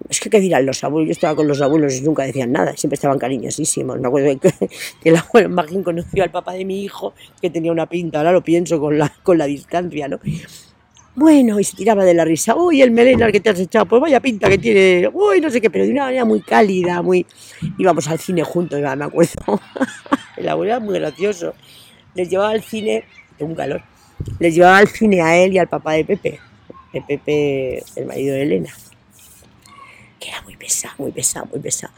Es 0.08 0.20
que 0.20 0.30
qué 0.30 0.40
dirán 0.40 0.64
los 0.66 0.84
abuelos, 0.84 1.08
yo 1.08 1.12
estaba 1.12 1.36
con 1.36 1.48
los 1.48 1.60
abuelos 1.60 1.96
y 1.96 2.02
nunca 2.02 2.24
decían 2.24 2.52
nada, 2.52 2.78
siempre 2.78 2.96
estaban 2.96 3.18
cariñosísimos. 3.18 4.00
Me 4.00 4.08
acuerdo 4.08 4.40
que, 4.40 4.52
que 5.02 5.10
el 5.10 5.16
abuelo 5.16 5.50
Magín 5.50 5.82
conoció 5.82 6.24
al 6.24 6.32
papá 6.32 6.54
de 6.54 6.66
mi 6.66 6.84
hijo, 6.84 7.16
que 7.42 7.50
tenía 7.50 7.72
una 7.72 7.90
pinta, 7.90 8.20
ahora 8.20 8.32
lo 8.32 8.44
pienso 8.44 8.80
con 8.80 9.00
la, 9.00 9.12
con 9.24 9.40
la 9.40 9.46
distancia, 9.46 10.08
¿no? 10.08 10.20
Bueno, 11.16 11.62
y 11.62 11.64
se 11.64 11.78
tiraba 11.78 12.04
de 12.04 12.14
la 12.14 12.26
risa. 12.26 12.56
Uy, 12.56 12.82
el 12.82 12.92
melena 12.92 13.32
que 13.32 13.40
te 13.40 13.50
has 13.50 13.60
echado, 13.60 13.86
pues 13.86 14.02
vaya 14.02 14.20
pinta 14.20 14.50
que 14.50 14.58
tiene. 14.58 15.10
Uy, 15.14 15.40
no 15.40 15.50
sé 15.50 15.62
qué, 15.62 15.70
pero 15.70 15.86
de 15.86 15.92
una 15.92 16.04
manera 16.04 16.26
muy 16.26 16.42
cálida, 16.42 17.02
muy. 17.02 17.26
Íbamos 17.78 18.08
al 18.10 18.20
cine 18.20 18.44
juntos, 18.44 18.82
me 18.82 19.06
acuerdo. 19.06 19.62
el 20.38 20.50
abuelo 20.50 20.74
era 20.74 20.80
muy 20.82 21.00
gracioso. 21.00 21.54
Les 22.16 22.30
llevaba 22.30 22.50
al 22.50 22.62
cine, 22.62 23.06
tengo 23.38 23.52
un 23.52 23.56
calor. 23.56 23.82
Les 24.40 24.54
llevaba 24.54 24.80
al 24.80 24.90
cine 24.90 25.22
a 25.22 25.38
él 25.38 25.54
y 25.54 25.58
al 25.58 25.70
papá 25.70 25.94
de 25.94 26.04
Pepe, 26.04 26.40
de 26.92 27.02
Pepe, 27.02 27.84
el 27.96 28.06
marido 28.06 28.36
de 28.36 28.42
Elena. 28.42 28.74
Que 30.20 30.30
era 30.30 30.42
muy 30.42 30.58
pesado, 30.58 30.96
muy 30.98 31.12
pesado, 31.14 31.48
muy 31.50 31.62
pesado. 31.62 31.94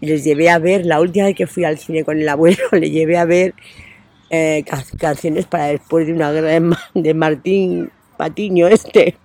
Y 0.00 0.06
les 0.06 0.22
llevé 0.22 0.48
a 0.48 0.60
ver, 0.60 0.86
la 0.86 1.00
última 1.00 1.24
vez 1.26 1.34
que 1.34 1.48
fui 1.48 1.64
al 1.64 1.78
cine 1.78 2.04
con 2.04 2.20
el 2.20 2.28
abuelo, 2.28 2.62
le 2.72 2.88
llevé 2.88 3.18
a 3.18 3.24
ver 3.24 3.54
eh, 4.30 4.64
canciones 4.96 5.46
para 5.46 5.66
después 5.66 6.06
de 6.06 6.12
una 6.12 6.30
guerra 6.30 6.76
de 6.94 7.14
Martín 7.14 7.90
Patiño 8.20 8.68
este. 8.68 9.16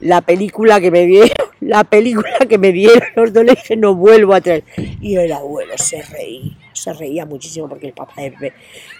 La 0.00 0.22
película 0.22 0.80
que 0.80 0.90
me 0.90 1.06
dieron, 1.06 1.46
la 1.60 1.84
película 1.84 2.36
que 2.48 2.58
me 2.58 2.72
dieron, 2.72 3.00
los 3.14 3.32
dos 3.32 3.44
le 3.44 3.76
no 3.76 3.94
vuelvo 3.94 4.34
a 4.34 4.40
traer. 4.40 4.64
Y 5.00 5.14
el 5.14 5.30
abuelo 5.30 5.78
se 5.78 6.02
reía, 6.02 6.58
se 6.72 6.92
reía 6.94 7.24
muchísimo 7.26 7.68
porque 7.68 7.86
el 7.86 7.92
papá 7.92 8.14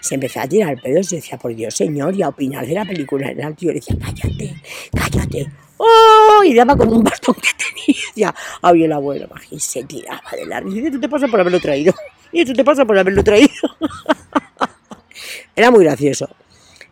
se 0.00 0.14
empezó 0.14 0.38
a 0.38 0.46
tirar 0.46 0.74
el 0.74 0.80
pedo 0.80 1.00
y 1.00 1.16
decía, 1.16 1.36
por 1.36 1.52
Dios, 1.52 1.74
señor, 1.74 2.14
y 2.14 2.22
a 2.22 2.28
opinar 2.28 2.64
de 2.64 2.74
la 2.74 2.84
película. 2.84 3.28
El 3.28 3.56
tío 3.56 3.72
le 3.72 3.80
decía, 3.80 3.96
cállate, 4.00 4.54
cállate. 4.94 5.50
¡Oh! 5.78 6.44
Y 6.44 6.54
daba 6.54 6.76
con 6.76 6.92
un 6.92 7.02
bastón 7.02 7.34
que 7.34 7.48
tenía. 7.58 8.04
Ya, 8.14 8.34
había 8.62 8.84
el 8.86 8.92
abuelo, 8.92 9.28
se 9.58 9.82
tiraba 9.82 10.30
de 10.30 10.46
la 10.46 10.60
risa. 10.60 10.78
Y 10.78 10.86
eso 10.86 11.00
te 11.00 11.08
pasa 11.08 11.26
por 11.26 11.40
haberlo 11.40 11.58
traído. 11.58 11.92
Y 12.30 12.42
eso 12.42 12.52
te 12.52 12.62
pasa 12.62 12.84
por 12.84 12.96
haberlo 12.96 13.24
traído. 13.24 13.50
Era 15.56 15.72
muy 15.72 15.82
gracioso. 15.82 16.28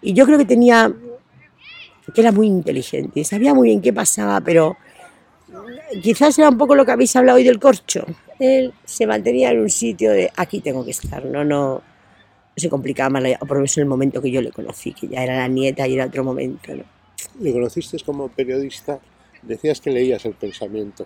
Y 0.07 0.13
yo 0.13 0.25
creo 0.25 0.39
que 0.39 0.45
tenía, 0.45 0.95
que 2.15 2.21
era 2.21 2.31
muy 2.31 2.47
inteligente, 2.47 3.25
sabía 3.25 3.53
muy 3.55 3.71
bien 3.71 3.83
qué 3.83 3.93
pasaba, 3.93 4.41
pero 4.41 4.77
quizás 6.01 6.39
era 6.39 6.49
un 6.49 6.57
poco 6.57 6.77
lo 6.77 6.87
que 6.87 6.93
habéis 6.93 7.17
hablado 7.17 7.39
hoy 7.39 7.43
del 7.43 7.59
corcho. 7.59 8.07
Él 8.39 8.73
se 8.85 9.05
mantenía 9.05 9.51
en 9.51 9.59
un 9.59 9.69
sitio 9.69 10.13
de 10.13 10.31
aquí 10.37 10.61
tengo 10.61 10.85
que 10.85 10.93
estar, 10.93 11.25
no, 11.25 11.45
no, 11.45 11.83
se 12.57 12.71
complicaba 12.71 13.11
más, 13.11 13.23
la, 13.25 13.39
por 13.41 13.65
eso 13.65 13.81
en 13.81 13.87
el 13.87 13.89
momento 13.89 14.23
que 14.23 14.31
yo 14.31 14.41
le 14.41 14.53
conocí, 14.53 14.93
que 14.93 15.09
ya 15.09 15.25
era 15.25 15.39
la 15.39 15.49
nieta 15.49 15.89
y 15.89 15.95
era 15.95 16.07
otro 16.07 16.23
momento. 16.23 16.73
¿no? 16.77 16.85
Le 17.41 17.53
conociste 17.53 17.97
como 18.07 18.29
periodista, 18.29 19.01
decías 19.43 19.81
que 19.81 19.91
leías 19.91 20.25
el 20.25 20.35
pensamiento. 20.35 21.05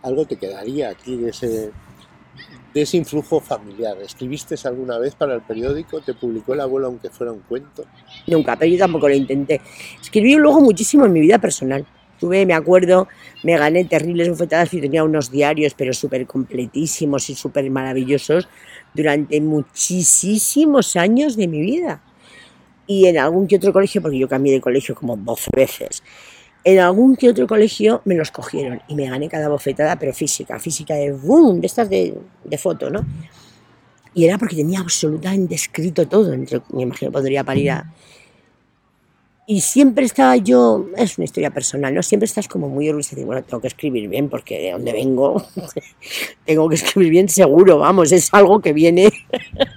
Algo 0.00 0.24
te 0.24 0.36
quedaría 0.36 0.88
aquí 0.88 1.18
de 1.18 1.28
ese, 1.28 1.70
de 2.74 2.82
ese 2.82 2.96
influjo 2.96 3.40
familiar. 3.40 3.96
¿Escribiste 4.02 4.54
alguna 4.64 4.98
vez 4.98 5.14
para 5.14 5.34
el 5.34 5.42
periódico? 5.42 6.00
¿Te 6.00 6.14
publicó 6.14 6.54
el 6.54 6.60
abuelo 6.60 6.88
aunque 6.88 7.10
fuera 7.10 7.32
un 7.32 7.40
cuento? 7.40 7.84
Nunca, 8.26 8.56
pero 8.56 8.70
yo 8.70 8.78
tampoco 8.78 9.08
lo 9.08 9.14
intenté. 9.14 9.60
Escribí 10.00 10.34
luego 10.34 10.60
muchísimo 10.60 11.06
en 11.06 11.12
mi 11.12 11.20
vida 11.20 11.38
personal. 11.38 11.86
Tuve, 12.18 12.44
me 12.46 12.54
acuerdo, 12.54 13.06
me 13.44 13.56
gané 13.56 13.84
terribles 13.84 14.28
bofetadas 14.28 14.74
y 14.74 14.80
tenía 14.80 15.04
unos 15.04 15.30
diarios, 15.30 15.74
pero 15.74 15.92
súper 15.92 16.26
completísimos 16.26 17.30
y 17.30 17.36
súper 17.36 17.70
maravillosos 17.70 18.48
durante 18.92 19.40
muchísimos 19.40 20.96
años 20.96 21.36
de 21.36 21.46
mi 21.46 21.60
vida. 21.60 22.02
Y 22.88 23.06
en 23.06 23.18
algún 23.18 23.46
que 23.46 23.56
otro 23.56 23.72
colegio, 23.72 24.02
porque 24.02 24.18
yo 24.18 24.28
cambié 24.28 24.52
de 24.54 24.60
colegio 24.60 24.94
como 24.96 25.16
12 25.16 25.50
veces, 25.54 26.02
en 26.68 26.80
algún 26.80 27.16
que 27.16 27.30
otro 27.30 27.46
colegio 27.46 28.02
me 28.04 28.14
los 28.14 28.30
cogieron 28.30 28.82
y 28.88 28.94
me 28.94 29.08
gané 29.08 29.26
cada 29.30 29.48
bofetada, 29.48 29.98
pero 29.98 30.12
física, 30.12 30.58
física 30.58 30.94
de 30.94 31.12
boom, 31.12 31.62
de 31.62 31.66
estas 31.66 31.88
de, 31.88 32.14
de 32.44 32.58
foto, 32.58 32.90
¿no? 32.90 33.06
Y 34.12 34.26
era 34.26 34.36
porque 34.36 34.56
tenía 34.56 34.80
absolutamente 34.80 35.54
escrito 35.54 36.06
todo, 36.06 36.30
entre, 36.34 36.60
me 36.74 36.82
imagino 36.82 37.10
podría 37.10 37.42
parir 37.42 37.70
a... 37.70 37.94
Y 39.46 39.62
siempre 39.62 40.04
estaba 40.04 40.36
yo, 40.36 40.88
es 40.98 41.16
una 41.16 41.24
historia 41.24 41.48
personal, 41.48 41.94
¿no? 41.94 42.02
Siempre 42.02 42.26
estás 42.26 42.48
como 42.48 42.68
muy 42.68 42.86
orgullosa 42.86 43.16
de, 43.16 43.24
bueno, 43.24 43.42
tengo 43.42 43.62
que 43.62 43.68
escribir 43.68 44.06
bien 44.06 44.28
porque 44.28 44.60
de 44.60 44.72
donde 44.72 44.92
vengo 44.92 45.42
tengo 46.44 46.68
que 46.68 46.74
escribir 46.74 47.10
bien 47.10 47.30
seguro, 47.30 47.78
vamos, 47.78 48.12
es 48.12 48.28
algo 48.32 48.60
que 48.60 48.74
viene 48.74 49.10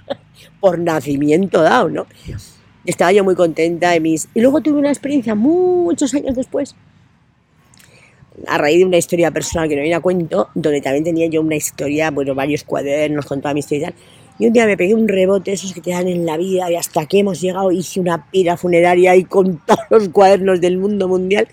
por 0.60 0.78
nacimiento 0.78 1.62
dado, 1.62 1.88
¿no? 1.88 2.06
Estaba 2.84 3.12
yo 3.12 3.24
muy 3.24 3.34
contenta 3.34 3.90
de 3.90 4.00
mis... 4.00 4.28
Y 4.34 4.40
luego 4.40 4.60
tuve 4.60 4.78
una 4.78 4.90
experiencia 4.90 5.34
muchos 5.34 6.14
años 6.14 6.34
después, 6.34 6.74
a 8.46 8.58
raíz 8.58 8.78
de 8.78 8.84
una 8.84 8.96
historia 8.96 9.30
personal 9.30 9.68
que 9.68 9.76
no 9.76 9.82
viene 9.82 9.94
a 9.94 10.00
cuento, 10.00 10.48
donde 10.54 10.80
también 10.80 11.04
tenía 11.04 11.26
yo 11.26 11.40
una 11.40 11.56
historia, 11.56 12.10
bueno, 12.10 12.34
varios 12.34 12.64
cuadernos 12.64 13.26
con 13.26 13.40
toda 13.40 13.54
mi 13.54 13.60
historia 13.60 13.88
y 13.88 13.90
tal. 13.90 13.94
Y 14.38 14.46
un 14.46 14.52
día 14.52 14.66
me 14.66 14.76
pegué 14.76 14.94
un 14.94 15.06
rebote, 15.08 15.52
esos 15.52 15.72
que 15.72 15.80
te 15.80 15.90
dan 15.90 16.08
en 16.08 16.26
la 16.26 16.36
vida, 16.36 16.70
y 16.70 16.76
hasta 16.76 17.06
que 17.06 17.20
hemos 17.20 17.40
llegado 17.40 17.70
hice 17.70 18.00
una 18.00 18.30
pira 18.30 18.56
funeraria 18.56 19.14
y 19.14 19.24
con 19.24 19.58
todos 19.66 19.84
los 19.90 20.08
cuadernos 20.08 20.60
del 20.60 20.78
mundo 20.78 21.08
mundial. 21.08 21.48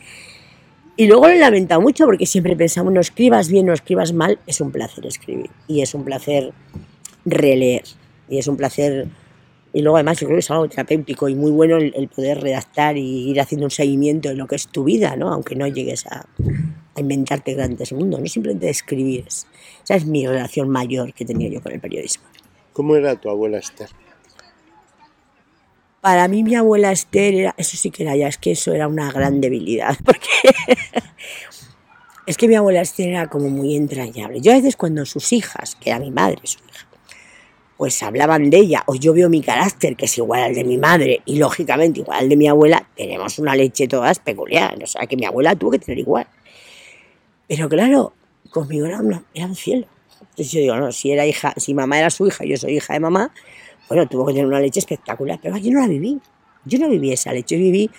Y 0.95 1.07
luego 1.07 1.27
lo 1.27 1.33
he 1.33 1.39
lamentado 1.39 1.79
mucho 1.79 2.05
porque 2.05 2.25
siempre 2.25 2.55
pensamos, 2.55 2.91
no 2.91 2.99
escribas 2.99 3.49
bien, 3.49 3.65
no 3.65 3.73
escribas 3.73 4.11
mal, 4.11 4.39
es 4.47 4.59
un 4.59 4.71
placer 4.71 5.05
escribir. 5.05 5.49
Y 5.67 5.81
es 5.81 5.93
un 5.93 6.03
placer 6.03 6.51
releer. 7.25 7.83
Y 8.27 8.37
es 8.37 8.47
un 8.47 8.57
placer 8.57 9.07
y 9.73 9.81
luego 9.81 9.97
además 9.97 10.19
yo 10.19 10.27
creo 10.27 10.37
que 10.37 10.41
es 10.41 10.51
algo 10.51 10.67
terapéutico 10.67 11.29
y 11.29 11.35
muy 11.35 11.51
bueno 11.51 11.77
el, 11.77 12.07
poder 12.07 12.41
redactar 12.41 12.97
y 12.97 13.29
ir 13.29 13.39
haciendo 13.39 13.65
un 13.65 13.71
seguimiento 13.71 14.29
de 14.29 14.35
lo 14.35 14.47
que 14.47 14.55
es 14.55 14.67
tu 14.67 14.83
vida, 14.83 15.15
¿no? 15.15 15.31
aunque 15.31 15.55
no 15.55 15.67
llegues 15.67 16.05
a, 16.07 16.25
a 16.95 16.99
inventarte 16.99 17.53
grandes 17.53 17.93
mundos, 17.93 18.19
no 18.19 18.25
simplemente 18.25 18.69
escribir. 18.69 19.25
Esa 19.83 19.95
es 19.95 20.05
mi 20.05 20.25
relación 20.25 20.69
mayor 20.69 21.13
que 21.13 21.23
he 21.23 21.27
tenido 21.27 21.51
yo 21.51 21.61
con 21.61 21.71
el 21.71 21.79
periodismo. 21.79 22.25
¿Cómo 22.73 22.95
era 22.95 23.15
tu 23.15 23.29
abuela 23.29 23.59
Esther? 23.59 23.89
Para 26.01 26.27
mí 26.27 26.43
mi 26.43 26.55
abuela 26.55 26.91
Esther 26.91 27.35
era, 27.35 27.55
eso 27.57 27.75
sí 27.75 27.91
que 27.91 28.03
era 28.03 28.15
ya, 28.15 28.27
es 28.27 28.37
que 28.37 28.51
eso 28.51 28.73
era 28.73 28.87
una 28.87 29.11
gran 29.11 29.41
debilidad, 29.41 29.97
porque 30.05 30.29
es 32.25 32.37
que 32.37 32.47
mi 32.47 32.55
abuela 32.55 32.81
Esther 32.81 33.09
era 33.09 33.27
como 33.27 33.49
muy 33.49 33.75
entrañable. 33.75 34.39
Yo 34.39 34.51
a 34.51 34.55
veces 34.55 34.75
cuando 34.75 35.05
sus 35.05 35.33
hijas, 35.33 35.75
que 35.75 35.89
era 35.89 35.99
mi 35.99 36.09
madre, 36.09 36.39
su 36.43 36.59
hija, 36.59 36.88
pues 37.79 38.03
hablaban 38.03 38.49
de 38.49 38.57
ella, 38.57 38.83
o 38.87 38.95
yo 38.95 39.13
veo 39.13 39.29
mi 39.29 39.41
carácter, 39.41 39.95
que 39.95 40.03
es 40.03 40.17
igual 40.17 40.43
al 40.43 40.53
de 40.53 40.65
mi 40.65 40.77
madre, 40.77 41.21
y 41.23 41.37
lógicamente 41.37 42.01
igual 42.01 42.19
al 42.19 42.27
de 42.27 42.35
mi 42.35 42.45
abuela, 42.45 42.85
tenemos 42.93 43.39
una 43.39 43.55
leche 43.55 43.87
todas 43.87 44.19
peculiar, 44.19 44.77
o 44.83 44.85
sea 44.85 45.07
que 45.07 45.15
mi 45.15 45.23
abuela 45.23 45.55
tuvo 45.55 45.71
que 45.71 45.79
tener 45.79 45.97
igual. 45.97 46.27
Pero 47.47 47.69
claro, 47.69 48.11
conmigo 48.51 48.85
era, 48.85 48.99
era 49.33 49.45
un 49.45 49.55
cielo. 49.55 49.87
Entonces 50.19 50.51
yo 50.51 50.59
digo, 50.59 50.75
no, 50.75 50.91
si 50.91 51.11
era 51.11 51.25
hija, 51.25 51.53
si 51.55 51.73
mamá 51.73 51.99
era 51.99 52.09
su 52.09 52.27
hija, 52.27 52.43
yo 52.43 52.57
soy 52.57 52.75
hija 52.75 52.95
de 52.95 52.99
mamá, 52.99 53.33
bueno, 53.87 54.09
tuvo 54.09 54.25
que 54.25 54.33
tener 54.33 54.47
una 54.47 54.59
leche 54.59 54.81
espectacular, 54.81 55.39
pero 55.41 55.55
yo 55.55 55.71
no 55.71 55.79
la 55.79 55.87
viví. 55.87 56.19
Yo 56.65 56.79
no 56.79 56.89
viví 56.89 57.13
esa 57.13 57.31
leche, 57.31 57.55
yo 57.55 57.61
viví 57.61 57.89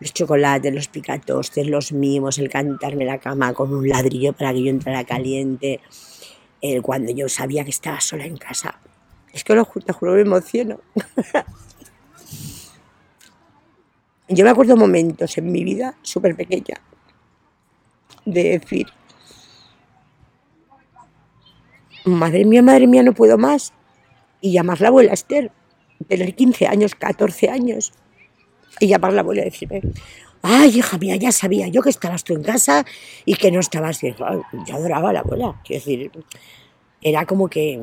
los 0.00 0.14
chocolates, 0.14 0.74
los 0.74 0.88
picatostes, 0.88 1.66
los 1.66 1.92
mimos, 1.92 2.38
el 2.38 2.48
cantarme 2.48 3.04
la 3.04 3.18
cama 3.18 3.52
con 3.52 3.74
un 3.74 3.90
ladrillo 3.90 4.32
para 4.32 4.54
que 4.54 4.62
yo 4.62 4.70
entrara 4.70 5.04
caliente, 5.04 5.80
el 6.62 6.80
cuando 6.80 7.12
yo 7.12 7.28
sabía 7.28 7.62
que 7.62 7.70
estaba 7.70 8.00
sola 8.00 8.24
en 8.24 8.38
casa, 8.38 8.80
es 9.32 9.44
que 9.44 9.54
lo 9.54 9.64
te 9.64 9.92
juro, 9.92 10.12
me 10.12 10.22
emociono. 10.22 10.80
Yo 14.28 14.44
me 14.44 14.50
acuerdo 14.50 14.76
momentos 14.76 15.38
en 15.38 15.50
mi 15.50 15.64
vida 15.64 15.96
súper 16.02 16.36
pequeña 16.36 16.76
de 18.26 18.58
decir, 18.58 18.86
madre 22.04 22.44
mía, 22.44 22.62
madre 22.62 22.86
mía, 22.86 23.02
no 23.02 23.14
puedo 23.14 23.38
más. 23.38 23.72
Y 24.40 24.52
llamar 24.52 24.80
la 24.80 24.88
abuela 24.88 25.14
Esther, 25.14 25.50
tener 26.06 26.34
15 26.34 26.66
años, 26.66 26.94
14 26.94 27.48
años, 27.48 27.92
y 28.80 28.88
llamar 28.88 29.14
la 29.14 29.22
abuela 29.22 29.42
y 29.42 29.46
decirme, 29.46 29.80
ay, 30.42 30.78
hija 30.78 30.98
mía, 30.98 31.16
ya 31.16 31.32
sabía 31.32 31.68
yo 31.68 31.82
que 31.82 31.90
estabas 31.90 32.22
tú 32.22 32.34
en 32.34 32.42
casa 32.42 32.84
y 33.24 33.34
que 33.34 33.50
no 33.50 33.60
estabas 33.60 34.00
bien. 34.00 34.14
Yo 34.66 34.76
adoraba 34.76 35.10
a 35.10 35.12
la 35.14 35.20
abuela, 35.20 35.60
quiero 35.64 35.84
decir, 35.84 36.12
era 37.02 37.26
como 37.26 37.48
que 37.48 37.80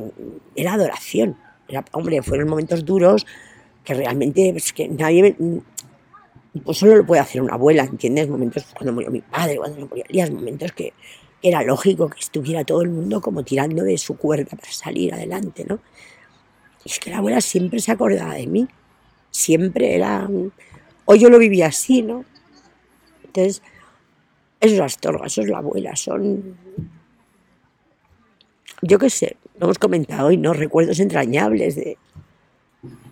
era 0.56 0.74
adoración. 0.74 1.38
Era, 1.68 1.84
hombre, 1.94 2.22
fueron 2.22 2.50
momentos 2.50 2.86
duros 2.86 3.26
que 3.84 3.94
realmente 3.94 4.50
es 4.50 4.74
que 4.74 4.88
nadie 4.88 5.36
pues 6.64 6.78
solo 6.78 6.96
lo 6.96 7.06
puede 7.06 7.22
hacer 7.22 7.42
una 7.42 7.54
abuela, 7.54 7.84
¿entiendes? 7.84 8.30
Momentos 8.30 8.66
cuando 8.74 8.94
murió 8.94 9.12
mi 9.12 9.22
padre, 9.22 9.58
cuando 9.58 9.88
murió 9.88 10.04
Elías, 10.08 10.32
momentos 10.32 10.72
que 10.72 10.94
era 11.42 11.62
lógico 11.64 12.10
que 12.10 12.20
estuviera 12.20 12.64
todo 12.64 12.82
el 12.82 12.90
mundo 12.90 13.22
como 13.22 13.44
tirando 13.44 13.84
de 13.84 13.98
su 13.98 14.18
cuerda 14.18 14.56
para 14.58 14.72
salir 14.72 15.14
adelante, 15.14 15.66
¿no? 15.68 15.80
Y 16.84 16.90
es 16.92 17.00
que 17.00 17.10
la 17.10 17.18
abuela 17.18 17.42
siempre 17.42 17.80
se 17.80 17.92
acordaba 17.92 18.36
de 18.36 18.48
mí, 18.48 18.68
siempre 19.32 19.96
era... 19.96 20.30
Hoy 21.06 21.20
yo 21.20 21.30
lo 21.30 21.38
vivía 21.38 21.68
así, 21.68 22.02
¿no? 22.02 22.26
Entonces, 23.24 23.62
eso 24.60 24.76
es 24.76 24.82
Astorga, 24.82 25.28
eso 25.28 25.42
es 25.42 25.50
la 25.50 25.58
abuela, 25.58 25.96
son 25.96 26.58
yo 28.86 29.00
qué 29.00 29.10
sé, 29.10 29.38
lo 29.60 29.66
hemos 29.66 29.80
comentado 29.80 30.28
hoy, 30.28 30.38
¿no? 30.38 30.54
Recuerdos 30.54 31.00
entrañables 31.00 31.76
de, 31.76 31.98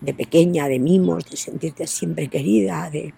de 0.00 0.14
pequeña, 0.14 0.68
de 0.68 0.78
mimos, 0.78 1.28
de 1.28 1.36
sentirte 1.36 1.86
siempre 1.86 2.28
querida, 2.28 2.90
de... 2.90 3.12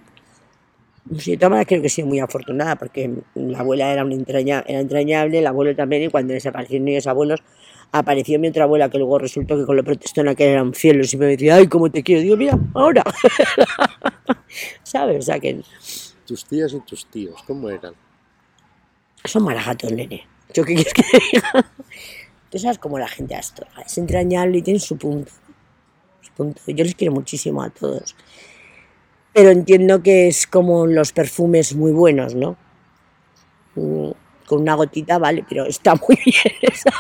No 1.05 1.21
sé, 1.21 1.37
yo 1.37 1.49
creo 1.49 1.65
que 1.65 1.87
he 1.87 1.89
sido 1.89 2.09
muy 2.09 2.19
afortunada 2.19 2.75
porque 2.77 3.11
la 3.35 3.61
abuela 3.61 3.93
era, 3.93 4.05
una 4.05 4.15
entraña, 4.15 4.65
era 4.67 4.81
entrañable, 4.81 5.39
el 5.39 5.47
abuelo 5.47 5.77
también, 5.77 6.03
y 6.03 6.09
cuando 6.09 6.33
desaparecieron 6.33 6.85
mis 6.85 7.07
abuelos, 7.07 7.43
apareció 7.93 8.41
mi 8.41 8.49
otra 8.49 8.65
abuela 8.65 8.89
que 8.89 8.99
luego 8.99 9.19
resultó 9.19 9.57
que 9.57 9.65
con 9.65 9.77
lo 9.77 9.85
protestona 9.85 10.35
que 10.35 10.51
eran 10.51 10.75
fieles 10.75 11.13
y 11.15 11.17
me 11.17 11.27
decía, 11.27 11.57
ay, 11.57 11.69
cómo 11.69 11.91
te 11.91 12.03
quiero. 12.03 12.23
Digo, 12.23 12.37
mira, 12.37 12.59
ahora. 12.75 13.05
¿Sabes? 14.83 15.19
O 15.19 15.23
sea 15.23 15.39
que... 15.39 15.61
Tus 16.27 16.45
tías 16.45 16.73
y 16.73 16.81
tus 16.81 17.07
tíos, 17.07 17.41
¿cómo 17.47 17.71
eran? 17.71 17.95
Son 19.25 19.45
maragatos, 19.45 19.93
nene. 19.93 20.27
¿Yo 20.53 20.65
qué 20.65 20.75
quieres 20.75 20.93
que 20.93 21.03
diga? 21.33 21.71
Tú 22.51 22.59
sabes 22.59 22.79
cómo 22.79 22.99
la 22.99 23.09
gente 23.09 23.35
Astorga 23.35 23.83
es 23.83 23.99
entrañable 23.99 24.59
y 24.59 24.63
tiene 24.63 24.79
su 24.81 24.97
punto, 24.97 25.33
punto. 26.37 26.61
Yo 26.67 26.85
les 26.85 26.95
quiero 26.95 27.13
muchísimo 27.13 27.63
a 27.63 27.71
todos. 27.71 28.15
Pero 29.33 29.51
entiendo 29.51 30.03
que 30.03 30.29
es 30.29 30.47
como 30.47 30.87
los 30.87 31.13
perfumes 31.13 31.75
muy 31.75 31.93
buenos, 31.93 32.35
¿no? 32.35 32.57
Mm, 33.75 34.11
con 34.47 34.63
una 34.63 34.75
gotita 34.75 35.19
vale, 35.19 35.45
pero 35.47 35.67
está 35.67 35.95
muy 35.95 36.17
bien 36.25 36.55
esa. 36.63 36.93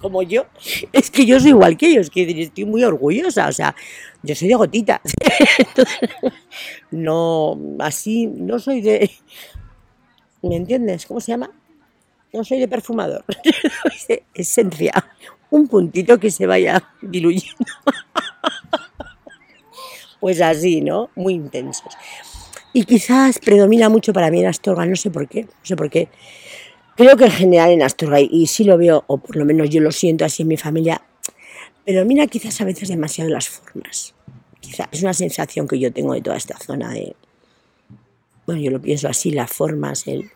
Como 0.00 0.22
yo. 0.22 0.46
Es 0.92 1.10
que 1.10 1.24
yo 1.24 1.38
soy 1.40 1.50
igual 1.50 1.76
que 1.76 1.86
ellos, 1.86 2.10
que 2.10 2.42
estoy 2.42 2.64
muy 2.64 2.84
orgullosa. 2.84 3.48
O 3.48 3.52
sea, 3.52 3.74
yo 4.22 4.34
soy 4.34 4.48
de 4.48 4.54
gotita. 4.56 5.00
no, 6.90 7.58
así, 7.78 8.26
no 8.26 8.58
soy 8.58 8.80
de. 8.80 9.10
¿Me 10.42 10.56
entiendes? 10.56 11.06
¿Cómo 11.06 11.20
se 11.20 11.32
llama? 11.32 11.50
No 12.32 12.44
soy 12.44 12.60
de 12.60 12.68
perfumador, 12.68 13.24
esencia, 14.34 14.92
un 15.50 15.68
puntito 15.68 16.18
que 16.18 16.30
se 16.30 16.46
vaya 16.46 16.82
diluyendo. 17.00 17.58
pues 20.20 20.40
así, 20.40 20.80
¿no? 20.80 21.10
Muy 21.14 21.34
intensos. 21.34 21.94
Y 22.72 22.84
quizás 22.84 23.38
predomina 23.38 23.88
mucho 23.88 24.12
para 24.12 24.30
mí 24.30 24.40
en 24.40 24.46
Astorga, 24.46 24.86
no 24.86 24.96
sé 24.96 25.10
por 25.10 25.28
qué, 25.28 25.42
no 25.42 25.50
sé 25.62 25.76
por 25.76 25.90
qué. 25.90 26.08
Creo 26.96 27.16
que 27.16 27.24
en 27.24 27.30
general 27.30 27.70
en 27.70 27.82
Astorga, 27.82 28.20
y 28.20 28.46
sí 28.46 28.64
lo 28.64 28.78
veo, 28.78 29.04
o 29.06 29.18
por 29.18 29.36
lo 29.36 29.44
menos 29.44 29.68
yo 29.68 29.80
lo 29.80 29.92
siento 29.92 30.24
así 30.24 30.42
en 30.42 30.48
mi 30.48 30.56
familia, 30.56 31.02
predomina 31.84 32.26
quizás 32.26 32.60
a 32.60 32.64
veces 32.64 32.88
demasiado 32.88 33.30
las 33.30 33.48
formas. 33.48 34.14
Quizá 34.60 34.88
es 34.90 35.02
una 35.02 35.12
sensación 35.12 35.68
que 35.68 35.78
yo 35.78 35.92
tengo 35.92 36.14
de 36.14 36.22
toda 36.22 36.36
esta 36.36 36.56
zona 36.56 36.92
de, 36.92 37.14
bueno, 38.46 38.60
yo 38.60 38.70
lo 38.70 38.80
pienso 38.80 39.08
así, 39.08 39.30
las 39.30 39.50
formas, 39.50 40.06
el... 40.06 40.30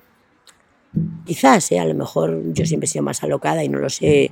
Quizás, 1.25 1.73
¿eh? 1.73 1.79
a 1.79 1.85
lo 1.85 1.95
mejor 1.95 2.53
yo 2.53 2.65
siempre 2.65 2.87
he 2.87 2.89
sido 2.89 3.03
más 3.03 3.23
alocada 3.23 3.65
y 3.65 3.69
no 3.69 3.79
lo 3.79 3.91
sé 3.91 4.31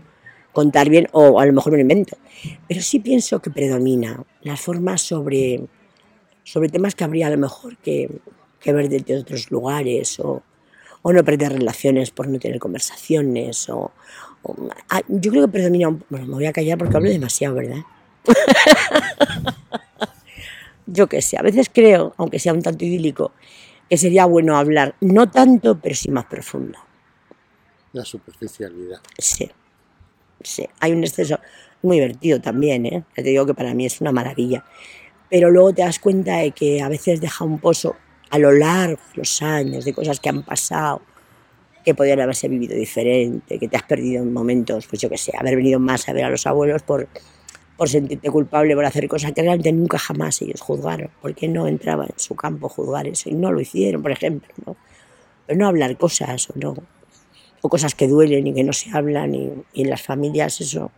contar 0.53 0.89
bien, 0.89 1.09
o 1.13 1.41
a 1.41 1.47
lo 1.47 1.53
mejor 1.53 1.73
me 1.73 1.79
lo 1.79 1.83
invento, 1.83 2.17
pero 2.69 2.81
sí 2.81 3.01
pienso 3.01 3.43
que 3.43 3.51
predomina 3.51 4.23
las 4.43 4.61
formas 4.61 5.03
sobre, 5.03 5.67
sobre 6.45 6.69
temas 6.69 6.95
que 6.95 7.03
habría 7.03 7.27
a 7.27 7.31
lo 7.31 7.39
mejor 7.39 7.77
que, 7.79 8.09
que 8.61 8.73
ver 8.73 8.89
desde 8.89 9.19
otros 9.19 9.51
lugares, 9.51 10.21
o, 10.21 10.43
o 11.03 11.13
no 11.13 11.25
perder 11.25 11.53
relaciones 11.53 12.13
por 12.13 12.29
no 12.29 12.39
tener 12.39 12.61
conversaciones, 12.61 13.69
o, 13.69 13.91
ah, 14.91 15.03
yo 15.09 15.33
creo 15.33 15.47
que 15.47 15.53
predomina, 15.53 15.89
bueno, 16.09 16.27
me 16.27 16.35
voy 16.35 16.47
a 16.47 16.53
callar 16.53 16.79
porque 16.79 16.97
hablo 16.97 17.11
demasiado, 17.11 17.57
¿verdad? 17.57 17.83
yo 20.87 21.09
qué 21.09 21.21
sé, 21.21 21.37
a 21.37 21.43
veces 21.43 21.69
creo, 21.73 22.15
aunque 22.17 22.39
sea 22.39 22.53
un 22.53 22.63
tanto 22.63 22.85
idílico, 22.85 23.33
que 23.89 23.97
sería 23.97 24.25
bueno 24.27 24.57
hablar, 24.57 24.95
no 25.01 25.31
tanto, 25.31 25.79
pero 25.81 25.95
sí 25.95 26.11
más 26.11 26.27
profundo. 26.27 26.79
La 27.93 28.05
superficialidad. 28.05 29.01
Sí, 29.19 29.51
sí. 30.43 30.67
Hay 30.81 30.93
un 30.93 31.05
exceso 31.05 31.39
muy 31.83 31.99
divertido 31.99 32.41
también, 32.41 32.87
¿eh? 32.87 33.05
te 33.15 33.23
digo 33.23 33.47
que 33.47 33.55
para 33.55 33.75
mí 33.75 33.87
es 33.87 34.01
una 34.01 34.11
maravilla. 34.11 34.65
Pero 35.31 35.51
luego 35.51 35.73
te 35.73 35.83
das 35.83 35.99
cuenta 35.99 36.39
de 36.39 36.53
que 36.53 36.83
a 36.83 36.89
veces 36.89 37.21
deja 37.21 37.45
un 37.45 37.59
pozo 37.59 37.97
a 38.31 38.39
lo 38.39 38.53
largo 38.53 39.01
de 39.13 39.19
los 39.19 39.43
años, 39.43 39.85
de 39.85 39.93
cosas 39.93 40.19
que 40.19 40.29
han 40.29 40.43
pasado, 40.43 41.03
que 41.85 41.95
podrían 41.95 42.21
haberse 42.21 42.49
vivido 42.49 42.75
diferente, 42.75 43.59
que 43.59 43.69
te 43.69 43.77
has 43.77 43.83
perdido 43.83 44.23
en 44.23 44.33
momentos, 44.33 44.87
pues 44.87 45.03
yo 45.03 45.11
qué 45.11 45.19
sé, 45.19 45.33
haber 45.39 45.57
venido 45.57 45.79
más 45.79 46.09
a 46.09 46.13
ver 46.13 46.25
a 46.25 46.31
los 46.31 46.47
abuelos 46.47 46.83
por 46.83 47.07
por 47.77 47.89
sentirte 47.89 48.31
culpable 48.31 48.75
por 48.75 48.85
hacer 48.85 49.09
cosas 49.09 49.33
que 49.33 49.43
realmente 49.43 49.73
nunca 49.73 49.99
jamás 49.99 50.41
ellos 50.43 50.61
juzgaron, 50.61 51.11
porque 51.21 51.49
no 51.49 51.67
entraba 51.67 52.05
en 52.05 52.19
su 52.19 52.35
campo 52.35 52.69
juzgar 52.69 53.07
eso 53.07 53.29
y 53.29 53.35
no 53.35 53.51
lo 53.51 53.61
hicieron, 53.61 54.03
por 54.03 54.13
ejemplo, 54.13 54.49
¿no? 54.65 54.77
Pero 55.47 55.59
no 55.59 55.67
hablar 55.67 55.97
cosas 55.99 56.49
o 56.51 56.53
no, 56.57 56.77
o 57.61 57.69
cosas 57.69 57.95
que 57.95 58.07
duelen 58.07 58.47
y 58.47 58.55
que 58.55 58.65
no 58.65 58.73
se 58.73 58.91
hablan 58.91 59.35
y, 59.35 59.53
y 59.73 59.83
en 59.83 59.91
las 59.91 60.03
familias 60.03 60.61
eso, 60.61 60.91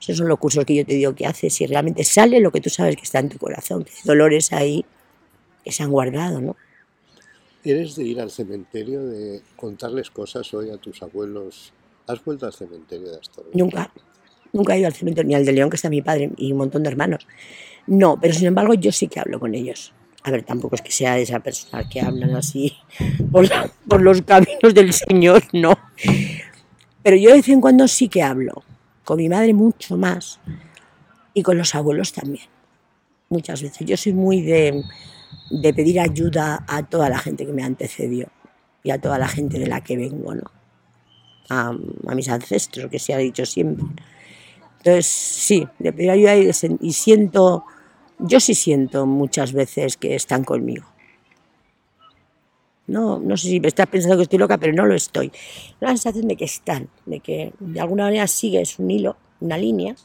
esos 0.00 0.18
son 0.18 0.28
los 0.28 0.38
cursos 0.38 0.64
que 0.64 0.74
yo 0.74 0.84
te 0.84 0.94
digo 0.94 1.14
que 1.14 1.26
haces 1.26 1.60
y 1.60 1.66
realmente 1.66 2.04
sale 2.04 2.40
lo 2.40 2.50
que 2.50 2.60
tú 2.60 2.70
sabes 2.70 2.96
que 2.96 3.02
está 3.02 3.20
en 3.20 3.28
tu 3.28 3.38
corazón, 3.38 3.84
que 3.84 3.90
hay 3.90 4.02
dolores 4.04 4.52
ahí 4.52 4.84
que 5.64 5.72
se 5.72 5.82
han 5.82 5.90
guardado, 5.90 6.40
¿no? 6.40 6.56
¿Eres 7.64 7.96
de 7.96 8.04
ir 8.04 8.20
al 8.20 8.30
cementerio, 8.30 9.02
de 9.06 9.40
contarles 9.56 10.10
cosas 10.10 10.52
hoy 10.52 10.68
a 10.68 10.76
tus 10.76 11.02
abuelos? 11.02 11.72
¿Has 12.06 12.22
vuelto 12.22 12.44
al 12.44 12.52
cementerio 12.52 13.10
de 13.10 13.18
Astorga? 13.18 13.50
Nunca. 13.54 13.90
Nunca 14.54 14.74
he 14.74 14.78
ido 14.78 14.86
al 14.86 14.94
cementerio, 14.94 15.28
ni 15.28 15.34
al 15.34 15.44
de 15.44 15.52
León, 15.52 15.68
que 15.68 15.74
está 15.76 15.90
mi 15.90 16.00
padre, 16.00 16.30
y 16.36 16.52
un 16.52 16.58
montón 16.58 16.84
de 16.84 16.88
hermanos. 16.88 17.26
No, 17.88 18.18
pero 18.20 18.32
sin 18.32 18.46
embargo 18.46 18.72
yo 18.74 18.92
sí 18.92 19.08
que 19.08 19.18
hablo 19.18 19.40
con 19.40 19.52
ellos. 19.54 19.92
A 20.22 20.30
ver, 20.30 20.44
tampoco 20.44 20.76
es 20.76 20.80
que 20.80 20.92
sea 20.92 21.18
esa 21.18 21.40
persona 21.40 21.86
que 21.88 22.00
hablan 22.00 22.34
así 22.36 22.72
por, 23.30 24.00
los 24.00 24.22
caminos 24.22 24.72
del 24.72 24.92
Señor, 24.92 25.42
no. 25.52 25.76
Pero 27.02 27.16
yo 27.16 27.30
de 27.30 27.36
vez 27.36 27.48
en 27.48 27.60
cuando 27.60 27.86
sí 27.88 28.08
que 28.08 28.22
hablo. 28.22 28.62
Con 29.02 29.18
mi 29.18 29.28
madre 29.28 29.52
mucho 29.52 29.98
más. 29.98 30.38
Y 31.34 31.42
con 31.42 31.58
los 31.58 31.74
abuelos 31.74 32.12
también. 32.12 32.46
Muchas 33.28 33.60
veces. 33.60 33.86
Yo 33.86 33.96
soy 33.96 34.12
muy 34.14 34.40
de, 34.40 34.82
de 35.50 35.74
pedir 35.74 36.00
ayuda 36.00 36.64
a 36.66 36.84
toda 36.84 37.10
la 37.10 37.18
gente 37.18 37.44
que 37.44 37.52
me 37.52 37.64
antecedió. 37.64 38.28
Y 38.84 38.92
a 38.92 39.00
toda 39.00 39.18
la 39.18 39.28
gente 39.28 39.58
de 39.58 39.66
la 39.66 39.82
que 39.82 39.96
vengo, 39.96 40.34
¿no? 40.34 40.50
A, 41.50 41.74
a 42.06 42.14
mis 42.14 42.28
ancestros, 42.28 42.88
que 42.88 42.98
se 42.98 43.12
ha 43.12 43.18
dicho 43.18 43.44
siempre 43.44 43.84
entonces, 44.84 45.06
sí, 45.06 45.66
de 45.78 45.94
pedir 45.94 46.10
ayuda 46.10 46.36
y, 46.36 46.92
siento, 46.92 47.64
yo 48.18 48.38
sí 48.38 48.54
siento 48.54 49.06
muchas 49.06 49.54
veces 49.54 49.96
que 49.96 50.14
están 50.14 50.44
conmigo. 50.44 50.84
No, 52.86 53.18
no 53.18 53.34
sé 53.38 53.48
si 53.48 53.60
me 53.60 53.68
estás 53.68 53.86
pensando 53.86 54.18
que 54.18 54.24
estoy 54.24 54.38
loca, 54.38 54.58
pero 54.58 54.74
no 54.74 54.84
lo 54.84 54.94
estoy. 54.94 55.32
La 55.80 55.88
sensación 55.88 56.28
de 56.28 56.36
que 56.36 56.44
están, 56.44 56.90
de 57.06 57.20
que 57.20 57.54
de 57.60 57.80
alguna 57.80 58.04
manera 58.04 58.26
sigues 58.26 58.78
un 58.78 58.90
hilo, 58.90 59.16
una 59.40 59.56
línea. 59.56 59.96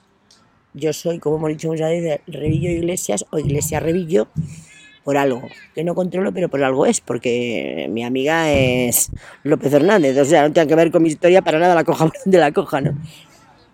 Yo 0.74 0.94
soy, 0.94 1.20
como 1.20 1.36
hemos 1.36 1.50
dicho 1.50 1.68
muchas 1.68 1.90
veces, 1.90 2.22
Revillo 2.28 2.70
Iglesias 2.70 3.26
o 3.32 3.38
Iglesia 3.38 3.82
Revillo 3.82 4.30
por 5.04 5.18
algo, 5.18 5.42
que 5.76 5.84
no 5.84 5.94
controlo, 5.94 6.32
pero 6.32 6.48
por 6.48 6.64
algo 6.64 6.86
es, 6.86 7.02
porque 7.02 7.88
mi 7.90 8.06
amiga 8.06 8.50
es 8.54 9.12
López 9.44 9.74
Hernández, 9.74 10.18
o 10.18 10.24
sea, 10.24 10.48
no 10.48 10.54
tiene 10.54 10.70
que 10.70 10.76
ver 10.76 10.92
con 10.92 11.04
mi 11.04 11.10
historia 11.10 11.42
para 11.42 11.60
nada, 11.60 11.76
la 11.76 11.84
coja 11.84 12.10
de 12.26 12.38
la 12.38 12.54
coja, 12.54 12.80
¿no? 12.80 12.98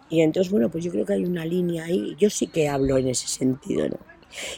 Y 0.10 0.22
entonces, 0.22 0.52
bueno, 0.52 0.70
pues 0.70 0.84
yo 0.84 0.92
creo 0.92 1.06
que 1.06 1.14
hay 1.14 1.26
una 1.26 1.46
línea 1.46 1.86
ahí. 1.86 2.16
Yo 2.18 2.30
sí 2.30 2.48
que 2.48 2.68
hablo 2.68 2.98
en 2.98 3.08
ese 3.08 3.28
sentido, 3.28 3.90
¿no? 3.90 3.98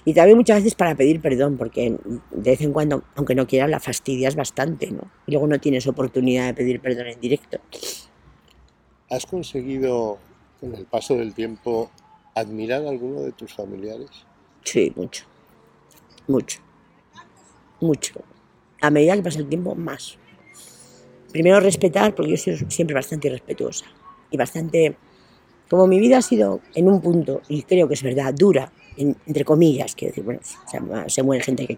Y 0.05 0.13
también 0.13 0.37
muchas 0.37 0.57
veces 0.57 0.75
para 0.75 0.95
pedir 0.95 1.21
perdón, 1.21 1.57
porque 1.57 1.97
de 2.31 2.51
vez 2.51 2.61
en 2.61 2.73
cuando, 2.73 3.03
aunque 3.15 3.35
no 3.35 3.47
quieras, 3.47 3.69
la 3.69 3.79
fastidias 3.79 4.35
bastante, 4.35 4.91
¿no? 4.91 5.11
Y 5.27 5.31
luego 5.31 5.47
no 5.47 5.59
tienes 5.59 5.87
oportunidad 5.87 6.47
de 6.47 6.53
pedir 6.53 6.79
perdón 6.79 7.07
en 7.07 7.19
directo. 7.19 7.59
¿Has 9.09 9.25
conseguido, 9.25 10.17
con 10.59 10.73
el 10.75 10.85
paso 10.85 11.15
del 11.15 11.33
tiempo, 11.33 11.91
admirar 12.35 12.85
a 12.85 12.89
alguno 12.89 13.21
de 13.21 13.31
tus 13.31 13.53
familiares? 13.53 14.09
Sí, 14.63 14.91
mucho. 14.95 15.25
Mucho. 16.27 16.59
Mucho. 17.79 18.21
A 18.81 18.89
medida 18.89 19.15
que 19.15 19.23
pasa 19.23 19.39
el 19.39 19.47
tiempo, 19.47 19.75
más. 19.75 20.17
Primero 21.31 21.59
respetar, 21.59 22.15
porque 22.15 22.31
yo 22.31 22.37
soy 22.37 22.57
siempre 22.69 22.95
bastante 22.95 23.27
irrespetuosa 23.27 23.85
y 24.29 24.37
bastante 24.37 24.97
como 25.69 25.87
mi 25.87 25.99
vida 25.99 26.17
ha 26.17 26.21
sido 26.21 26.61
en 26.75 26.87
un 26.87 27.01
punto, 27.01 27.41
y 27.47 27.63
creo 27.63 27.87
que 27.87 27.93
es 27.93 28.03
verdad, 28.03 28.33
dura, 28.33 28.71
en, 28.95 29.15
entre 29.25 29.45
comillas, 29.45 29.95
quiero 29.95 30.11
decir, 30.11 30.23
bueno, 30.23 30.39
se, 30.43 30.79
se 31.09 31.23
muere 31.23 31.43
gente 31.43 31.63
que 31.63 31.65